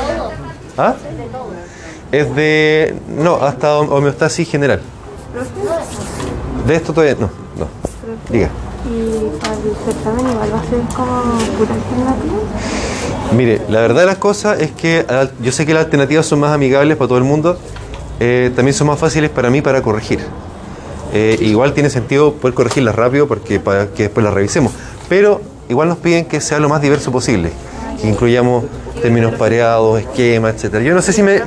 ¿Ah? 0.77 0.95
Es 2.15 2.35
de... 2.37 2.95
No, 3.09 3.37
hasta 3.37 3.77
hom- 3.77 3.91
homeostasis 3.91 4.49
general. 4.49 4.81
De 6.67 6.77
esto 6.77 6.93
todavía... 6.93 7.17
No, 7.19 7.29
no. 7.59 7.67
Diga. 8.31 8.51
Y 8.87 9.39
para 9.41 9.55
el 9.55 9.61
certamen 9.85 10.27
igual 10.31 10.51
como 10.95 11.23
pura 11.59 11.75
alternativa. 11.75 12.37
Mire, 13.37 13.63
la 13.69 13.81
verdad 13.81 14.03
de 14.03 14.07
las 14.07 14.19
cosas 14.19 14.61
es 14.61 14.71
que 14.71 15.05
yo 15.41 15.51
sé 15.51 15.67
que 15.67 15.75
las 15.75 15.87
alternativas 15.87 16.25
son 16.27 16.39
más 16.41 16.53
amigables 16.53 16.97
para 16.97 17.09
todo 17.09 17.19
el 17.19 17.25
mundo, 17.25 17.59
eh, 18.21 18.53
también 18.55 18.75
son 18.75 18.87
más 18.87 18.99
fáciles 18.99 19.31
para 19.31 19.51
mí 19.51 19.61
para 19.61 19.83
corregir. 19.83 20.21
Eh, 21.13 21.37
igual 21.41 21.73
tiene 21.73 21.91
sentido 21.91 22.35
poder 22.35 22.55
corregirlas 22.55 22.95
rápido 22.95 23.27
porque 23.27 23.59
para 23.59 23.89
que 23.89 24.05
después 24.05 24.23
las 24.23 24.35
revisemos, 24.35 24.73
pero 25.09 25.41
igual 25.69 25.89
nos 25.89 25.99
piden 25.99 26.27
que 26.27 26.41
sea 26.41 26.61
lo 26.61 26.69
más 26.69 26.81
diverso 26.83 27.11
posible, 27.11 27.51
que 28.01 28.09
incluyamos 28.09 28.65
términos 29.05 29.35
pareados, 29.35 30.01
esquemas, 30.01 30.55
etcétera. 30.55 30.83
Yo 30.83 30.95
no 30.95 31.03
sé 31.03 31.13
si 31.13 31.23
me 31.23 31.43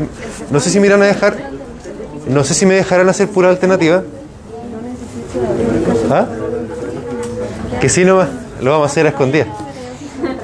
no 0.52 0.60
sé 0.60 0.70
si 0.70 0.80
me 0.80 0.86
irán 0.86 1.02
a 1.02 1.08
dejar 1.08 1.36
no 2.28 2.44
sé 2.44 2.54
si 2.54 2.68
me 2.68 2.76
dejarán 2.76 3.10
hacer 3.10 3.30
pura 3.30 3.50
alternativa. 3.50 4.04
¿Ah? 6.12 6.28
Que 7.82 7.90
sí 7.90 8.06
nomás, 8.06 8.30
lo 8.62 8.70
vamos 8.70 8.90
a 8.90 8.92
hacer 8.92 9.08
a 9.08 9.10
escondidas. 9.10 9.48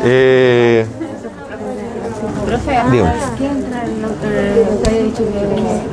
Eh, 0.04 0.88
dígame. 2.92 3.12
¿Qué 3.38 3.46
entra 3.46 3.84
en 3.86 4.02
lo 4.02 4.08
que 4.10 4.82
te 4.84 4.90
había 4.90 5.04
dicho 5.04 5.24
que 5.24 5.40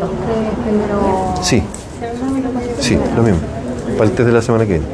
los 0.01 0.11
tres 0.25 0.49
primero 0.65 1.35
Sí. 1.43 1.63
Sí, 2.81 2.99
lo 3.15 3.23
mismo. 3.23 3.41
Para 3.99 4.09
el 4.09 4.17
test 4.17 4.27
de 4.27 4.33
la 4.33 4.41
semana 4.41 4.65
que 4.65 4.79
viene. 4.79 4.87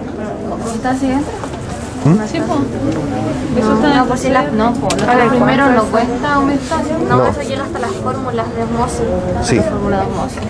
Pues. 2.15 2.33
Eso 2.35 3.75
está 3.75 3.95
No, 3.97 4.07
pues 4.07 4.21
si 4.21 4.29
las 4.31 4.53
no, 4.53 4.73
pues, 4.75 4.95
los 4.97 5.05
primero 5.07 5.31
primeros 5.31 5.71
no 5.73 5.83
cuesta 5.85 6.39
homeostasis. 6.39 6.93
No, 7.09 7.17
No. 7.17 7.27
eso 7.27 7.43
llega 7.43 7.65
hasta 7.65 7.79
las 7.81 7.91
fórmulas 7.91 8.47
de 8.55 8.63
osmosis. 8.63 9.01
Sí. 9.43 9.57
La 9.57 9.63
fórmula 9.63 9.97
de 9.97 10.03
osmosis. 10.07 10.41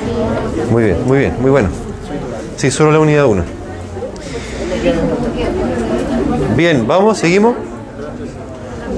Muy 0.71 0.85
bien, 0.85 0.97
muy 1.07 1.19
bien, 1.19 1.37
muy 1.41 1.51
bueno. 1.51 1.69
Sí, 2.57 2.71
solo 2.71 2.93
la 2.93 3.01
unidad 3.01 3.27
1. 3.27 3.43
Bien, 6.57 6.87
vamos, 6.87 7.19
seguimos. 7.19 7.55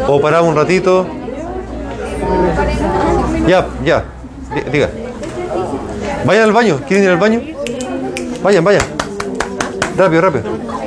O 0.07 0.21
paramos 0.21 0.51
un 0.51 0.57
ratito. 0.57 1.07
Ya, 3.47 3.67
ya. 3.85 4.05
Di- 4.55 4.71
Diga. 4.71 4.89
Vayan 6.25 6.45
al 6.45 6.53
baño. 6.53 6.81
¿Quieren 6.87 7.05
ir 7.05 7.11
al 7.11 7.19
baño? 7.19 7.41
Vayan, 8.43 8.65
vayan. 8.65 8.83
Rápido, 9.97 10.21
rápido. 10.23 10.78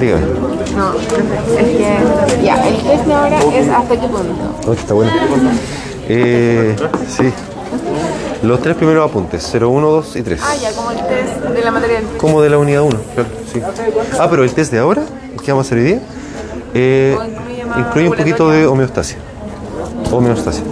Dígame. 0.00 0.22
No, 0.76 0.94
es 0.94 1.66
que 1.66 2.42
ya, 2.42 2.68
el 2.68 2.76
test 2.82 3.04
de 3.04 3.12
ahora 3.12 3.38
es 3.52 3.68
hasta 3.68 4.00
qué 4.00 4.06
punto. 4.06 4.56
Oh, 4.66 4.72
está 4.72 4.94
bueno. 4.94 5.12
Eh, 6.08 6.74
sí. 7.06 7.32
Los 8.42 8.60
tres 8.62 8.74
primeros 8.76 9.08
apuntes, 9.08 9.46
0, 9.52 9.68
1, 9.68 9.90
2 9.90 10.16
y 10.16 10.22
3. 10.22 10.40
Ah, 10.42 10.56
ya, 10.56 10.72
como 10.72 10.90
el 10.90 10.96
test 10.96 11.44
de 11.44 11.62
la 11.62 11.70
materia 11.70 12.00
Como 12.16 12.40
de 12.40 12.48
la 12.48 12.58
unidad 12.58 12.82
1, 12.82 12.98
claro, 13.14 13.28
sí. 13.52 13.60
Ah, 14.18 14.26
pero 14.30 14.42
el 14.42 14.52
test 14.54 14.72
de 14.72 14.78
ahora, 14.78 15.02
que 15.44 15.52
vamos 15.52 15.66
a 15.66 15.68
hacer 15.68 15.78
hoy 15.78 15.84
día, 15.84 16.00
eh, 16.72 17.18
incluye 17.76 18.08
un 18.08 18.16
poquito 18.16 18.48
de 18.50 18.66
homeostasia. 18.66 19.18
Homeostasia. 20.10 20.64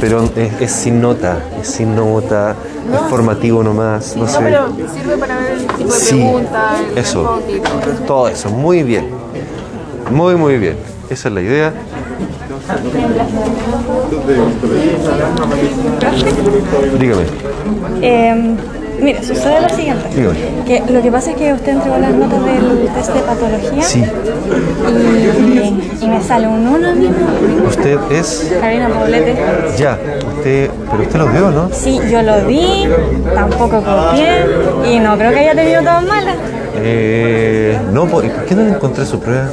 Pero 0.00 0.30
es, 0.36 0.60
es 0.60 0.70
sin 0.70 1.00
nota, 1.00 1.38
es 1.60 1.68
sin 1.68 1.96
nota, 1.96 2.54
es 2.94 3.00
formativo 3.10 3.62
nomás, 3.62 4.16
no 4.16 4.24
No, 4.24 4.28
sé. 4.30 4.38
pero 4.40 4.66
sirve 4.94 5.16
para 5.18 5.36
ver 5.38 5.52
el 5.52 5.66
tipo 5.66 5.92
de 5.92 5.98
Sí, 5.98 6.14
preguntas, 6.16 6.80
el 6.92 6.98
eso. 6.98 7.40
y 7.48 7.58
todo 7.60 7.80
eso. 7.92 8.02
Todo 8.06 8.28
eso, 8.28 8.50
muy 8.50 8.82
bien. 8.82 9.08
Muy, 10.10 10.34
muy 10.36 10.58
bien. 10.58 10.76
Esa 11.08 11.28
es 11.28 11.34
la 11.34 11.40
idea. 11.42 11.72
Dígame, 16.98 17.22
Eh, 18.02 18.54
mire, 19.02 19.22
sucede 19.22 19.60
lo 19.60 19.68
siguiente. 19.68 20.04
dígame. 20.14 20.36
Que 20.66 20.82
lo 20.92 21.02
que 21.02 21.10
pasa 21.12 21.30
es 21.30 21.36
que 21.36 21.52
usted 21.52 21.72
entregó 21.72 21.98
las 21.98 22.12
notas 22.12 22.44
del 22.44 22.88
test 22.94 23.12
de 23.14 23.20
patología 23.20 23.82
Sí, 23.82 24.04
y, 24.88 26.04
y 26.04 26.08
me 26.08 26.22
sale 26.22 26.46
un 26.48 26.66
1 26.66 26.88
a 26.88 26.92
mí. 26.92 27.10
usted 27.68 27.98
es. 28.10 28.52
Karina 28.60 28.88
Poblete. 28.88 29.36
Ya, 29.76 29.98
usted. 30.36 30.70
Pero 30.90 31.02
usted 31.02 31.18
lo 31.18 31.26
vio, 31.28 31.50
¿no? 31.50 31.68
Sí, 31.72 32.00
yo 32.10 32.22
lo 32.22 32.44
vi, 32.46 32.88
tampoco 33.34 33.82
copié 33.82 34.46
y 34.92 34.98
no 34.98 35.16
creo 35.16 35.30
que 35.32 35.38
haya 35.40 35.54
tenido 35.54 35.80
todas 35.82 36.04
malas. 36.04 36.36
Eh, 36.82 37.78
no, 37.92 38.06
po- 38.06 38.22
¿y 38.22 38.28
por 38.28 38.44
qué 38.44 38.54
no 38.54 38.62
le 38.62 38.70
encontré 38.70 39.04
su 39.04 39.20
prueba? 39.20 39.46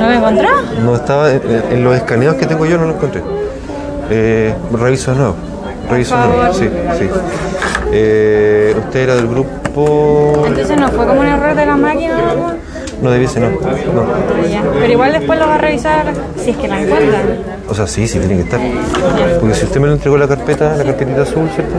¿No 0.00 0.06
me 0.08 0.16
encontró? 0.16 0.48
No 0.84 0.94
estaba. 0.96 1.30
En, 1.30 1.40
en 1.70 1.84
los 1.84 1.94
escaneados 1.96 2.36
que 2.38 2.46
tengo 2.46 2.66
yo 2.66 2.76
no 2.78 2.86
lo 2.86 2.94
encontré. 2.94 3.22
Eh, 4.10 4.54
reviso 4.72 5.12
de 5.12 5.16
nuevo. 5.18 5.34
Sí, 6.52 6.68
sí. 6.98 7.08
Eh, 7.92 8.74
usted 8.78 9.00
era 9.00 9.16
del 9.16 9.28
grupo. 9.28 10.44
Entonces 10.46 10.78
no 10.78 10.88
fue 10.88 11.06
como 11.06 11.20
un 11.20 11.26
error 11.26 11.54
de 11.54 11.66
la 11.66 11.76
máquina 11.76 12.18
o 12.18 12.30
algo. 12.30 12.52
No 13.02 13.10
debiese, 13.10 13.38
no. 13.40 13.50
no. 13.50 14.48
Ya. 14.48 14.62
Pero 14.72 14.92
igual 14.92 15.12
después 15.12 15.38
lo 15.38 15.46
va 15.46 15.54
a 15.54 15.58
revisar 15.58 16.12
si 16.36 16.50
es 16.50 16.56
que 16.56 16.68
la 16.68 16.82
encuentra. 16.82 17.22
O 17.68 17.74
sea, 17.74 17.86
sí, 17.86 18.08
sí 18.08 18.18
tiene 18.18 18.36
que 18.36 18.42
estar. 18.42 18.60
Porque 19.40 19.54
si 19.54 19.64
usted 19.66 19.80
me 19.80 19.86
lo 19.86 19.92
entregó 19.92 20.16
la 20.18 20.26
carpeta, 20.26 20.76
la 20.76 20.84
carpetita 20.84 21.22
azul, 21.22 21.48
¿cierto? 21.54 21.74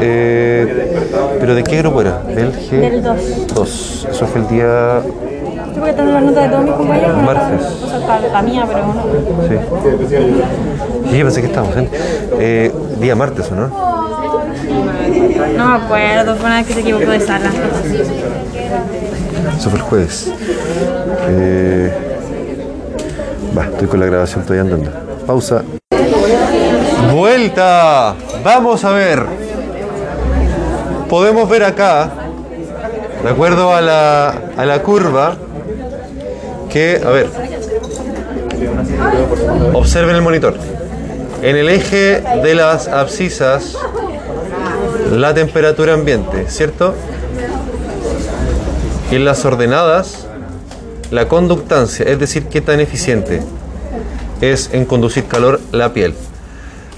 Eh, 0.00 0.96
¿Pero 1.40 1.54
de 1.54 1.62
qué 1.62 1.78
grupo 1.78 2.00
era? 2.00 2.18
Del 2.20 2.52
G. 2.52 2.70
Del 2.70 3.02
2. 3.02 3.54
2. 3.54 4.08
Eso 4.10 4.26
fue 4.26 4.40
el 4.40 4.48
día. 4.48 5.02
Yo 5.82 5.88
porque 5.88 5.92
tengo 6.00 6.12
las 6.12 6.22
notas 6.22 6.44
de 6.44 6.48
todos 6.50 6.64
mis 6.64 6.74
compañeros. 6.74 7.18
está- 7.18 7.50
O 7.84 7.88
sea, 7.88 7.98
está 7.98 8.20
la 8.20 8.42
mía, 8.42 8.64
pero 8.68 8.86
no. 8.86 8.92
Sí. 9.48 9.56
Sí, 11.10 11.18
yo 11.18 11.24
pensé 11.24 11.40
que 11.40 11.46
estábamos 11.48 11.76
en. 11.76 11.88
Eh, 12.38 12.72
día 13.00 13.16
martes, 13.16 13.50
¿o 13.50 13.54
no? 13.56 13.66
No 15.56 15.66
me 15.66 15.84
acuerdo, 15.84 16.36
fue 16.36 16.46
una 16.46 16.56
vez 16.58 16.66
que 16.68 16.74
se 16.74 16.80
equivocó 16.80 17.10
de 17.10 17.18
sala. 17.20 17.50
Eso 19.58 19.70
fue 19.70 19.78
el 19.80 19.84
jueves. 19.84 20.32
Eh, 21.28 21.92
va, 23.58 23.64
estoy 23.64 23.88
con 23.88 23.98
la 23.98 24.06
grabación 24.06 24.44
todavía 24.44 24.62
andando. 24.72 24.90
Pausa. 25.26 25.62
Vuelta. 27.12 28.14
Vamos 28.44 28.84
a 28.84 28.92
ver. 28.92 29.24
Podemos 31.08 31.48
ver 31.48 31.64
acá, 31.64 32.08
de 33.22 33.28
acuerdo 33.28 33.74
a 33.74 33.80
la, 33.82 34.34
a 34.56 34.64
la 34.64 34.80
curva, 34.82 35.34
que, 36.72 37.00
a 37.04 37.10
ver, 37.10 37.28
observen 39.74 40.16
el 40.16 40.22
monitor. 40.22 40.56
En 41.42 41.56
el 41.56 41.68
eje 41.68 42.22
de 42.42 42.54
las 42.54 42.88
abscisas, 42.88 43.76
la 45.10 45.34
temperatura 45.34 45.92
ambiente, 45.92 46.46
¿cierto? 46.48 46.94
Y 49.10 49.16
en 49.16 49.24
las 49.26 49.44
ordenadas, 49.44 50.26
la 51.10 51.28
conductancia, 51.28 52.06
es 52.06 52.18
decir, 52.18 52.46
qué 52.46 52.62
tan 52.62 52.80
eficiente 52.80 53.42
es 54.40 54.70
en 54.72 54.86
conducir 54.86 55.26
calor 55.26 55.60
la 55.72 55.92
piel. 55.92 56.14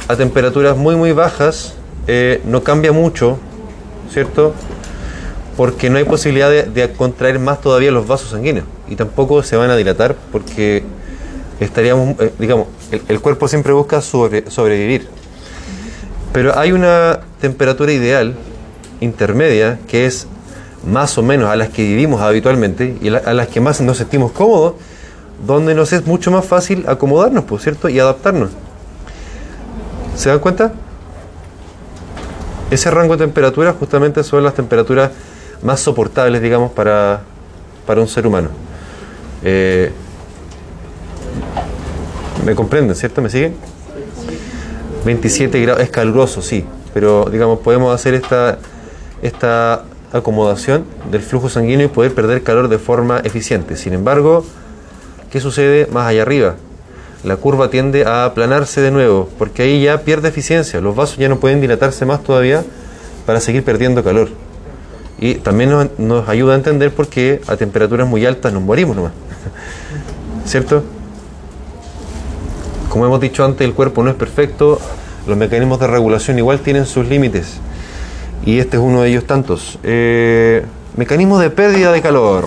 A 0.06 0.14
temperaturas 0.14 0.76
muy 0.76 0.94
muy 0.94 1.12
bajas 1.12 1.74
eh, 2.06 2.40
no 2.44 2.62
cambia 2.62 2.92
mucho, 2.92 3.38
¿cierto? 4.12 4.54
Porque 5.56 5.90
no 5.90 5.98
hay 5.98 6.04
posibilidad 6.04 6.50
de, 6.50 6.64
de 6.64 6.92
contraer 6.92 7.38
más 7.38 7.60
todavía 7.60 7.90
los 7.90 8.06
vasos 8.06 8.30
sanguíneos 8.30 8.66
y 8.88 8.97
tampoco 8.97 9.42
se 9.42 9.57
van 9.57 9.70
a 9.70 9.77
dilatar 9.77 10.14
porque 10.33 10.83
estaríamos, 11.61 12.20
eh, 12.20 12.33
digamos, 12.38 12.68
el, 13.09 13.20
cuerpo 13.20 13.49
siempre 13.49 13.73
busca 13.73 14.01
sobre- 14.01 14.51
sobrevivir. 14.51 15.09
Pero 16.33 16.59
hay 16.59 16.73
una 16.73 17.20
temperatura 17.40 17.92
ideal, 17.92 18.35
intermedia, 19.01 19.79
que 19.87 20.07
es 20.07 20.27
más 20.87 21.16
o 21.16 21.23
menos 21.23 21.49
a 21.49 21.57
las 21.57 21.68
que 21.68 21.83
vivimos 21.83 22.20
habitualmente 22.20 22.97
y 23.01 23.09
a 23.09 23.33
las 23.33 23.49
que 23.49 23.61
más 23.61 23.81
nos 23.81 23.97
sentimos 23.97 24.33
cómodos, 24.33 24.75
donde 25.47 25.75
nos 25.75 25.92
es 25.92 26.07
mucho 26.07 26.31
más 26.31 26.44
fácil 26.44 26.85
acomodarnos, 26.88 27.44
por 27.44 27.61
cierto, 27.61 27.88
y 27.88 27.99
adaptarnos. 27.99 28.51
¿Se 30.16 30.29
dan 30.29 30.38
cuenta? 30.38 30.73
Ese 32.70 32.90
rango 32.90 33.16
de 33.16 33.25
temperaturas 33.25 33.75
justamente 33.79 34.23
son 34.25 34.42
las 34.42 34.55
temperaturas 34.55 35.11
más 35.62 35.81
soportables, 35.81 36.42
digamos, 36.42 36.73
para, 36.73 37.23
para 37.87 38.01
un 38.01 38.09
ser 38.09 38.27
humano. 38.27 38.49
Eh, 39.44 39.92
¿Me 42.44 42.54
comprenden, 42.54 42.94
cierto? 42.96 43.22
¿Me 43.22 43.30
siguen? 43.30 43.54
27 45.04 45.61
grados, 45.61 45.83
es 45.83 45.90
caluroso, 45.90 46.42
sí, 46.42 46.64
pero 46.92 47.28
digamos, 47.30 47.61
podemos 47.61 47.94
hacer 47.94 48.14
esta, 48.14 48.59
esta 49.22 49.85
acomodación 50.12 50.85
del 51.11 51.20
flujo 51.22 51.48
sanguíneo 51.48 51.87
y 51.87 51.88
poder 51.88 52.14
perder 52.14 52.42
calor 52.42 52.68
de 52.68 52.78
forma 52.78 53.20
eficiente. 53.24 53.76
Sin 53.76 53.92
embargo, 53.92 54.44
¿qué 55.30 55.40
sucede 55.40 55.88
más 55.92 56.07
allá 56.07 56.22
arriba? 56.22 56.57
La 57.22 57.37
curva 57.37 57.70
tiende 57.70 58.04
a 58.04 58.26
aplanarse 58.26 58.80
de 58.80 58.90
nuevo, 58.90 59.28
porque 59.38 59.62
ahí 59.62 59.83
ya 59.83 60.02
pierde 60.02 60.28
eficiencia, 60.28 60.80
los 60.80 60.94
vasos 60.94 61.16
ya 61.16 61.28
no 61.28 61.38
pueden 61.38 61.61
dilatarse 61.61 62.04
más 62.07 62.22
todavía 62.22 62.64
para 63.26 63.40
seguir 63.40 63.64
perdiendo 63.64 64.04
calor. 64.04 64.28
Y 65.18 65.37
también 65.37 65.70
nos, 65.70 65.98
nos 65.98 66.28
ayuda 66.28 66.54
a 66.54 66.57
entender 66.57 66.92
por 66.92 67.09
qué 67.09 67.40
a 67.46 67.57
temperaturas 67.57 68.07
muy 68.07 68.26
altas 68.26 68.52
nos 68.52 68.62
morimos 68.62 68.96
nomás. 68.96 69.12
¿Cierto? 70.44 70.83
Como 72.88 73.07
hemos 73.07 73.20
dicho 73.20 73.44
antes, 73.44 73.66
el 73.66 73.74
cuerpo 73.74 74.02
no 74.02 74.11
es 74.11 74.16
perfecto, 74.16 74.78
los 75.26 75.37
mecanismos 75.37 75.80
de 75.80 75.87
regulación 75.87 76.38
igual 76.38 76.61
tienen 76.61 76.87
sus 76.87 77.09
límites. 77.09 77.59
Y 78.46 78.59
este 78.59 78.76
es 78.76 78.83
uno 78.83 79.02
de 79.02 79.09
ellos 79.11 79.26
tantos. 79.26 79.78
Eh, 79.83 80.64
mecanismos 80.96 81.40
de 81.40 81.50
pérdida 81.50 81.92
de 81.92 82.02
calor. 82.02 82.46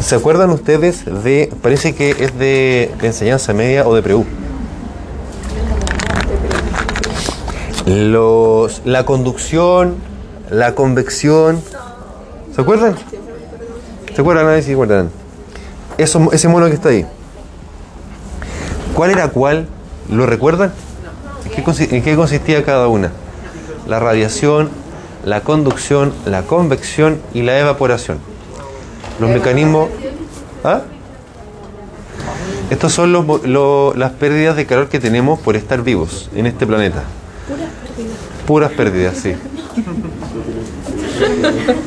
¿Se 0.00 0.14
acuerdan 0.14 0.50
ustedes 0.50 1.04
de, 1.04 1.52
parece 1.60 1.94
que 1.94 2.10
es 2.10 2.38
de, 2.38 2.90
enseñanza 3.02 3.52
media 3.52 3.86
o 3.86 3.94
de 3.94 4.02
preu? 4.02 4.24
La 8.84 9.04
conducción, 9.04 9.96
la 10.50 10.74
convección. 10.74 11.60
¿Se 12.54 12.60
acuerdan? 12.60 12.96
¿Se 14.14 14.20
acuerdan? 14.20 14.46
Nadie 14.46 14.62
se 14.62 14.72
acuerdan. 14.72 15.21
Eso, 16.02 16.32
ese 16.32 16.48
mono 16.48 16.66
que 16.66 16.74
está 16.74 16.88
ahí. 16.88 17.06
¿Cuál 18.94 19.10
era 19.10 19.28
cuál? 19.28 19.68
¿Lo 20.10 20.26
recuerdan? 20.26 20.72
¿En 21.44 22.02
qué, 22.02 22.16
consistía 22.16 22.64
cada 22.64 22.88
una? 22.88 23.12
La 23.86 24.00
radiación, 24.00 24.70
la 25.24 25.42
conducción, 25.42 26.12
la 26.26 26.42
convección 26.42 27.20
y 27.34 27.42
la 27.42 27.58
evaporación. 27.58 28.18
Los 29.20 29.30
mecanismos... 29.30 29.90
¿Ah? 30.64 30.82
Estos 32.70 32.92
son 32.92 33.12
las 33.12 34.10
pérdidas 34.12 34.56
de 34.56 34.66
calor 34.66 34.88
que 34.88 34.98
tenemos 34.98 35.38
por 35.38 35.54
estar 35.54 35.82
vivos 35.82 36.30
en 36.34 36.46
este 36.46 36.66
planeta. 36.66 37.04
Puras 38.46 38.72
pérdidas, 38.72 39.18
sí. 39.18 39.34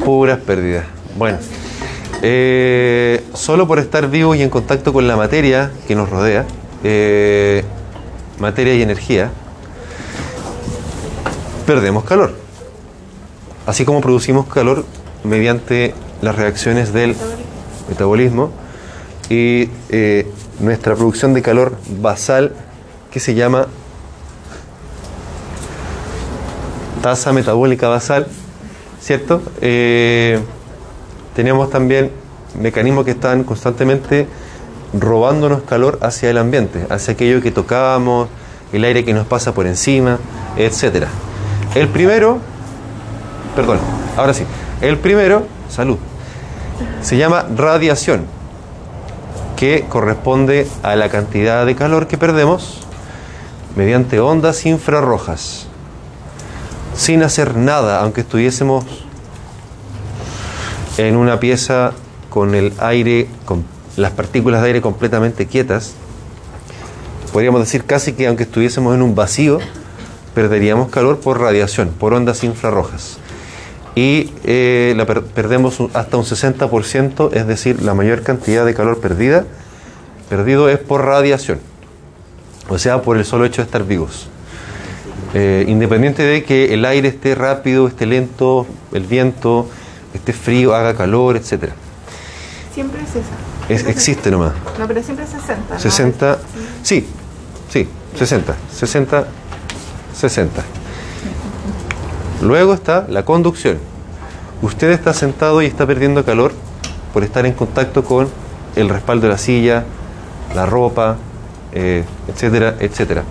Puras 0.05 0.39
pérdidas. 0.39 0.85
Bueno, 1.17 1.37
eh, 2.21 3.24
solo 3.45 3.67
por 3.67 3.77
estar 3.77 4.09
vivos 4.09 4.35
y 4.37 4.41
en 4.41 4.49
contacto 4.49 4.91
con 4.91 5.07
la 5.07 5.15
materia 5.15 5.71
que 5.87 5.93
nos 5.93 6.09
rodea, 6.09 6.47
eh, 6.83 7.63
materia 8.39 8.73
y 8.73 8.81
energía, 8.81 9.29
perdemos 11.67 12.05
calor. 12.05 12.33
Así 13.67 13.85
como 13.85 14.01
producimos 14.01 14.47
calor 14.47 14.83
mediante 15.23 15.93
las 16.23 16.35
reacciones 16.35 16.91
del 16.91 17.15
metabolismo 17.87 18.49
y 19.29 19.69
eh, 19.89 20.27
nuestra 20.59 20.95
producción 20.95 21.35
de 21.35 21.43
calor 21.43 21.77
basal 22.01 22.51
que 23.11 23.19
se 23.19 23.35
llama 23.35 23.67
tasa 27.03 27.31
metabólica 27.31 27.89
basal, 27.89 28.25
¿cierto? 28.99 29.43
Eh, 29.61 30.39
tenemos 31.35 31.69
también 31.69 32.24
mecanismos 32.59 33.05
que 33.05 33.11
están 33.11 33.43
constantemente 33.43 34.27
robándonos 34.93 35.63
calor 35.63 35.99
hacia 36.01 36.29
el 36.29 36.37
ambiente, 36.37 36.87
hacia 36.89 37.13
aquello 37.13 37.41
que 37.41 37.51
tocamos, 37.51 38.29
el 38.71 38.83
aire 38.83 39.03
que 39.03 39.13
nos 39.13 39.27
pasa 39.27 39.53
por 39.53 39.67
encima, 39.67 40.19
etc. 40.57 41.05
El 41.75 41.89
primero, 41.89 42.39
perdón, 43.55 43.79
ahora 44.17 44.33
sí, 44.33 44.45
el 44.81 44.97
primero, 44.97 45.45
salud, 45.69 45.97
se 47.01 47.17
llama 47.17 47.45
radiación, 47.55 48.25
que 49.55 49.85
corresponde 49.87 50.67
a 50.83 50.95
la 50.95 51.09
cantidad 51.09 51.65
de 51.65 51.75
calor 51.75 52.07
que 52.07 52.17
perdemos 52.17 52.81
mediante 53.75 54.19
ondas 54.19 54.65
infrarrojas, 54.65 55.67
sin 56.95 57.23
hacer 57.23 57.55
nada, 57.55 58.01
aunque 58.01 58.21
estuviésemos 58.21 58.85
en 60.97 61.17
una 61.17 61.39
pieza 61.39 61.91
con 62.35 62.53
el 62.53 62.73
aire, 62.79 63.29
con 63.45 63.63
las 63.95 64.11
partículas 64.11 64.61
de 64.61 64.67
aire 64.67 64.81
completamente 64.81 65.45
quietas, 65.45 65.93
podríamos 67.31 67.61
decir 67.61 67.85
casi 67.85 68.11
que 68.11 68.27
aunque 68.27 68.43
estuviésemos 68.43 68.93
en 68.93 69.01
un 69.01 69.15
vacío, 69.15 69.59
perderíamos 70.33 70.89
calor 70.89 71.21
por 71.21 71.39
radiación, 71.39 71.91
por 71.97 72.13
ondas 72.13 72.43
infrarrojas. 72.43 73.19
Y 73.95 74.33
eh, 74.43 75.01
perdemos 75.33 75.77
hasta 75.93 76.17
un 76.17 76.25
60%, 76.25 77.29
es 77.31 77.47
decir, 77.47 77.81
la 77.81 77.93
mayor 77.93 78.21
cantidad 78.21 78.65
de 78.65 78.73
calor 78.73 78.99
perdida, 78.99 79.45
perdido 80.27 80.67
es 80.67 80.77
por 80.77 81.05
radiación, 81.05 81.61
o 82.67 82.77
sea, 82.77 83.01
por 83.01 83.15
el 83.15 83.23
solo 83.23 83.45
hecho 83.45 83.61
de 83.61 83.67
estar 83.67 83.85
vivos. 83.85 84.27
Eh, 85.33 85.63
independiente 85.69 86.23
de 86.23 86.43
que 86.43 86.73
el 86.73 86.83
aire 86.83 87.07
esté 87.07 87.33
rápido, 87.33 87.87
esté 87.87 88.05
lento, 88.05 88.67
el 88.91 89.03
viento 89.03 89.69
esté 90.13 90.33
frío, 90.33 90.75
haga 90.75 90.95
calor, 90.95 91.37
etc. 91.37 91.71
Siempre 92.75 93.01
es 93.03 93.09
esa. 93.09 93.73
Es, 93.73 93.87
existe 93.87 94.29
nomás. 94.29 94.51
No, 94.77 94.85
pero 94.85 95.01
siempre 95.01 95.23
es 95.23 95.31
60. 95.31 95.75
¿no? 95.75 95.79
60, 95.79 96.39
sí, 96.83 97.07
sí, 97.69 97.87
60, 98.17 98.53
60, 98.69 99.27
60. 100.13 100.61
Luego 102.41 102.73
está 102.73 103.05
la 103.07 103.23
conducción. 103.23 103.77
Usted 104.61 104.91
está 104.91 105.13
sentado 105.13 105.61
y 105.61 105.67
está 105.67 105.87
perdiendo 105.87 106.25
calor 106.25 106.51
por 107.13 107.23
estar 107.23 107.45
en 107.45 107.53
contacto 107.53 108.03
con 108.03 108.27
el 108.75 108.89
respaldo 108.89 109.27
de 109.27 109.31
la 109.31 109.37
silla, 109.37 109.85
la 110.53 110.65
ropa, 110.65 111.15
eh, 111.71 112.03
etcétera, 112.27 112.75
etcétera. 112.81 113.23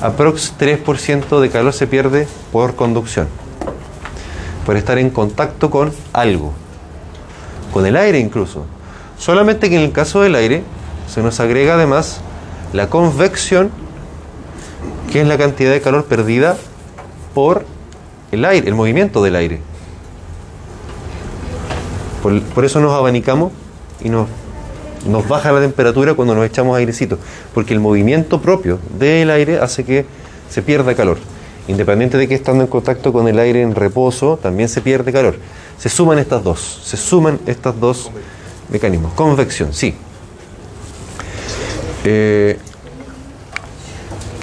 Aprox 0.00 0.54
3% 0.60 1.40
de 1.40 1.50
calor 1.50 1.72
se 1.72 1.88
pierde 1.88 2.28
por 2.52 2.76
conducción, 2.76 3.26
por 4.64 4.76
estar 4.76 4.96
en 4.98 5.10
contacto 5.10 5.70
con 5.70 5.92
algo, 6.12 6.52
con 7.72 7.86
el 7.86 7.96
aire 7.96 8.18
incluso. 8.18 8.64
Solamente 9.18 9.68
que 9.68 9.76
en 9.76 9.82
el 9.82 9.92
caso 9.92 10.22
del 10.22 10.34
aire 10.34 10.62
se 11.08 11.22
nos 11.22 11.40
agrega 11.40 11.74
además 11.74 12.20
la 12.72 12.88
convección, 12.88 13.70
que 15.12 15.20
es 15.20 15.26
la 15.26 15.36
cantidad 15.36 15.72
de 15.72 15.80
calor 15.80 16.04
perdida 16.04 16.56
por 17.34 17.64
el 18.32 18.44
aire, 18.44 18.68
el 18.68 18.74
movimiento 18.74 19.22
del 19.22 19.36
aire. 19.36 19.60
Por, 22.22 22.64
eso 22.64 22.80
nos 22.80 22.92
abanicamos 22.92 23.52
y 24.00 24.10
nos, 24.10 24.28
nos 25.06 25.26
baja 25.26 25.52
la 25.52 25.60
temperatura 25.60 26.14
cuando 26.14 26.34
nos 26.34 26.44
echamos 26.44 26.76
airecito, 26.76 27.18
porque 27.54 27.72
el 27.72 27.80
movimiento 27.80 28.40
propio 28.40 28.78
del 28.98 29.30
aire 29.30 29.58
hace 29.58 29.84
que 29.84 30.04
se 30.48 30.62
pierda 30.62 30.94
calor. 30.94 31.18
Independiente 31.66 32.18
de 32.18 32.28
que 32.28 32.34
estando 32.34 32.62
en 32.62 32.68
contacto 32.68 33.12
con 33.12 33.26
el 33.28 33.38
aire 33.38 33.62
en 33.62 33.74
reposo, 33.74 34.38
también 34.40 34.68
se 34.68 34.80
pierde 34.80 35.12
calor. 35.12 35.36
Se 35.80 35.88
suman 35.88 36.18
estas 36.18 36.44
dos, 36.44 36.82
se 36.84 36.98
suman 36.98 37.40
estas 37.46 37.80
dos 37.80 38.10
mecanismos. 38.68 39.14
Convección, 39.14 39.72
sí. 39.72 39.94
Eh, 42.04 42.58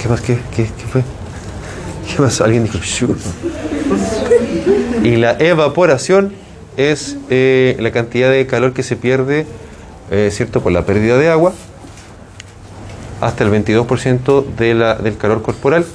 ¿Qué 0.02 0.10
más? 0.10 0.19
¿Qué, 0.21 0.39
qué, 0.56 0.63
qué 0.63 0.86
fue? 0.91 1.04
¿Qué 2.08 2.19
más? 2.23 2.41
Alguien 2.41 2.63
dijo. 2.63 2.80
Y 5.04 5.17
la 5.17 5.38
evaporación 5.38 6.34
es 6.76 7.17
eh, 7.30 7.78
la 7.80 7.91
cantidad 7.91 8.32
de 8.32 8.47
calor 8.47 8.73
que 8.73 8.82
se 8.82 8.95
pierde, 8.95 9.45
eh, 10.10 10.30
¿cierto? 10.32 10.62
Por 10.62 10.71
la 10.71 10.88
pérdida 10.88 11.19
de 11.19 11.30
agua, 11.30 11.54
hasta 13.21 13.43
el 13.43 13.52
22% 13.52 14.43
de 14.56 14.73
la, 14.73 14.95
del 14.95 15.17
calor 15.17 15.43
corporal. 15.43 15.86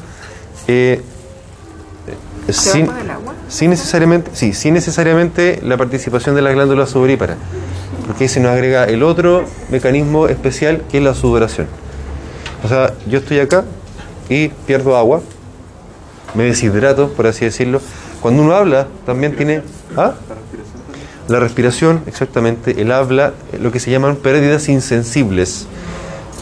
Sin, 2.50 2.82
¿Debajo 2.82 2.98
del 2.98 3.10
agua? 3.10 3.34
sin 3.48 3.70
necesariamente, 3.70 4.30
sí, 4.34 4.52
sin 4.52 4.74
necesariamente 4.74 5.60
la 5.62 5.76
participación 5.76 6.34
de 6.34 6.42
la 6.42 6.52
glándula 6.52 6.86
sudorípara, 6.86 7.36
porque 8.06 8.24
ahí 8.24 8.28
se 8.28 8.40
nos 8.40 8.50
agrega 8.52 8.84
el 8.84 9.02
otro 9.02 9.44
mecanismo 9.70 10.28
especial 10.28 10.82
que 10.90 10.98
es 10.98 11.04
la 11.04 11.14
sudoración. 11.14 11.66
O 12.64 12.68
sea, 12.68 12.94
yo 13.06 13.18
estoy 13.18 13.40
acá 13.40 13.64
y 14.28 14.48
pierdo 14.48 14.96
agua, 14.96 15.20
me 16.34 16.44
deshidrato, 16.44 17.08
por 17.08 17.26
así 17.26 17.44
decirlo. 17.44 17.80
Cuando 18.20 18.42
uno 18.42 18.54
habla, 18.54 18.86
también 19.04 19.36
tiene 19.36 19.62
¿ah? 19.96 20.14
la 21.28 21.40
respiración, 21.40 22.02
exactamente, 22.06 22.80
el 22.80 22.92
habla, 22.92 23.34
lo 23.60 23.72
que 23.72 23.80
se 23.80 23.90
llaman 23.90 24.16
pérdidas 24.16 24.68
insensibles. 24.68 25.66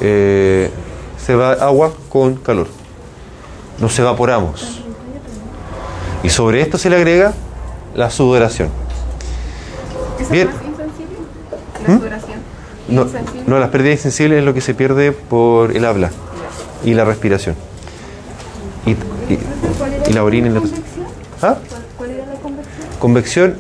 Eh, 0.01 0.71
se 1.25 1.35
va 1.35 1.53
agua 1.53 1.93
con 2.09 2.37
calor. 2.37 2.67
Nos 3.79 3.99
evaporamos. 3.99 4.80
Y 6.23 6.29
sobre 6.29 6.61
esto 6.61 6.79
se 6.79 6.91
le 6.91 6.97
agrega 6.97 7.33
la 7.95 8.11
sudoración. 8.11 8.69
¿Esa 10.21 10.31
Bien. 10.33 10.49
es 10.49 10.55
más 10.55 10.65
insensible? 10.65 11.17
La 11.87 11.97
sudoración. 11.97 12.39
No, 12.89 13.07
no, 13.47 13.59
las 13.59 13.71
pérdidas 13.71 13.97
insensibles 13.99 14.39
es 14.41 14.45
lo 14.45 14.53
que 14.55 14.61
se 14.61 14.75
pierde 14.75 15.13
por 15.13 15.77
el 15.77 15.85
habla 15.85 16.11
y 16.85 16.95
la 16.95 17.05
respiración. 17.05 17.55
Y, 18.87 18.91
y- 19.33 19.39
y 20.09 20.13
la 20.13 20.25
orina 20.25 20.49
y 20.49 20.51
la 20.51 20.61
¿Ah? 21.43 21.57
¿Cuál 21.97 22.11
era 22.11 22.27
la 22.27 22.35
convección? 22.35 22.87
Convección, 22.99 23.57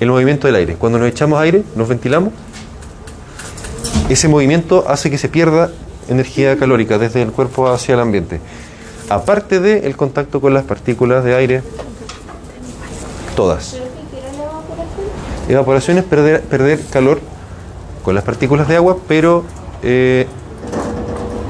el 0.00 0.10
movimiento 0.10 0.46
del 0.46 0.56
aire. 0.56 0.74
Cuando 0.76 0.98
nos 0.98 1.08
echamos 1.08 1.38
aire, 1.40 1.62
nos 1.76 1.88
ventilamos, 1.88 2.32
ese 4.08 4.26
movimiento 4.28 4.84
hace 4.88 5.10
que 5.10 5.18
se 5.18 5.28
pierda 5.28 5.70
energía 6.08 6.56
calórica 6.56 6.98
desde 6.98 7.22
el 7.22 7.30
cuerpo 7.32 7.68
hacia 7.68 7.94
el 7.94 8.00
ambiente. 8.00 8.40
Aparte 9.08 9.60
del 9.60 9.84
el 9.84 9.96
contacto 9.96 10.40
con 10.40 10.52
las 10.52 10.64
partículas 10.64 11.24
de 11.24 11.34
aire, 11.34 11.62
todas. 13.34 13.76
Evaporación 15.48 15.96
es 15.98 16.04
perder, 16.04 16.42
perder 16.42 16.80
calor 16.90 17.20
con 18.04 18.14
las 18.14 18.24
partículas 18.24 18.68
de 18.68 18.76
agua, 18.76 18.98
pero 19.08 19.44
eh, 19.82 20.26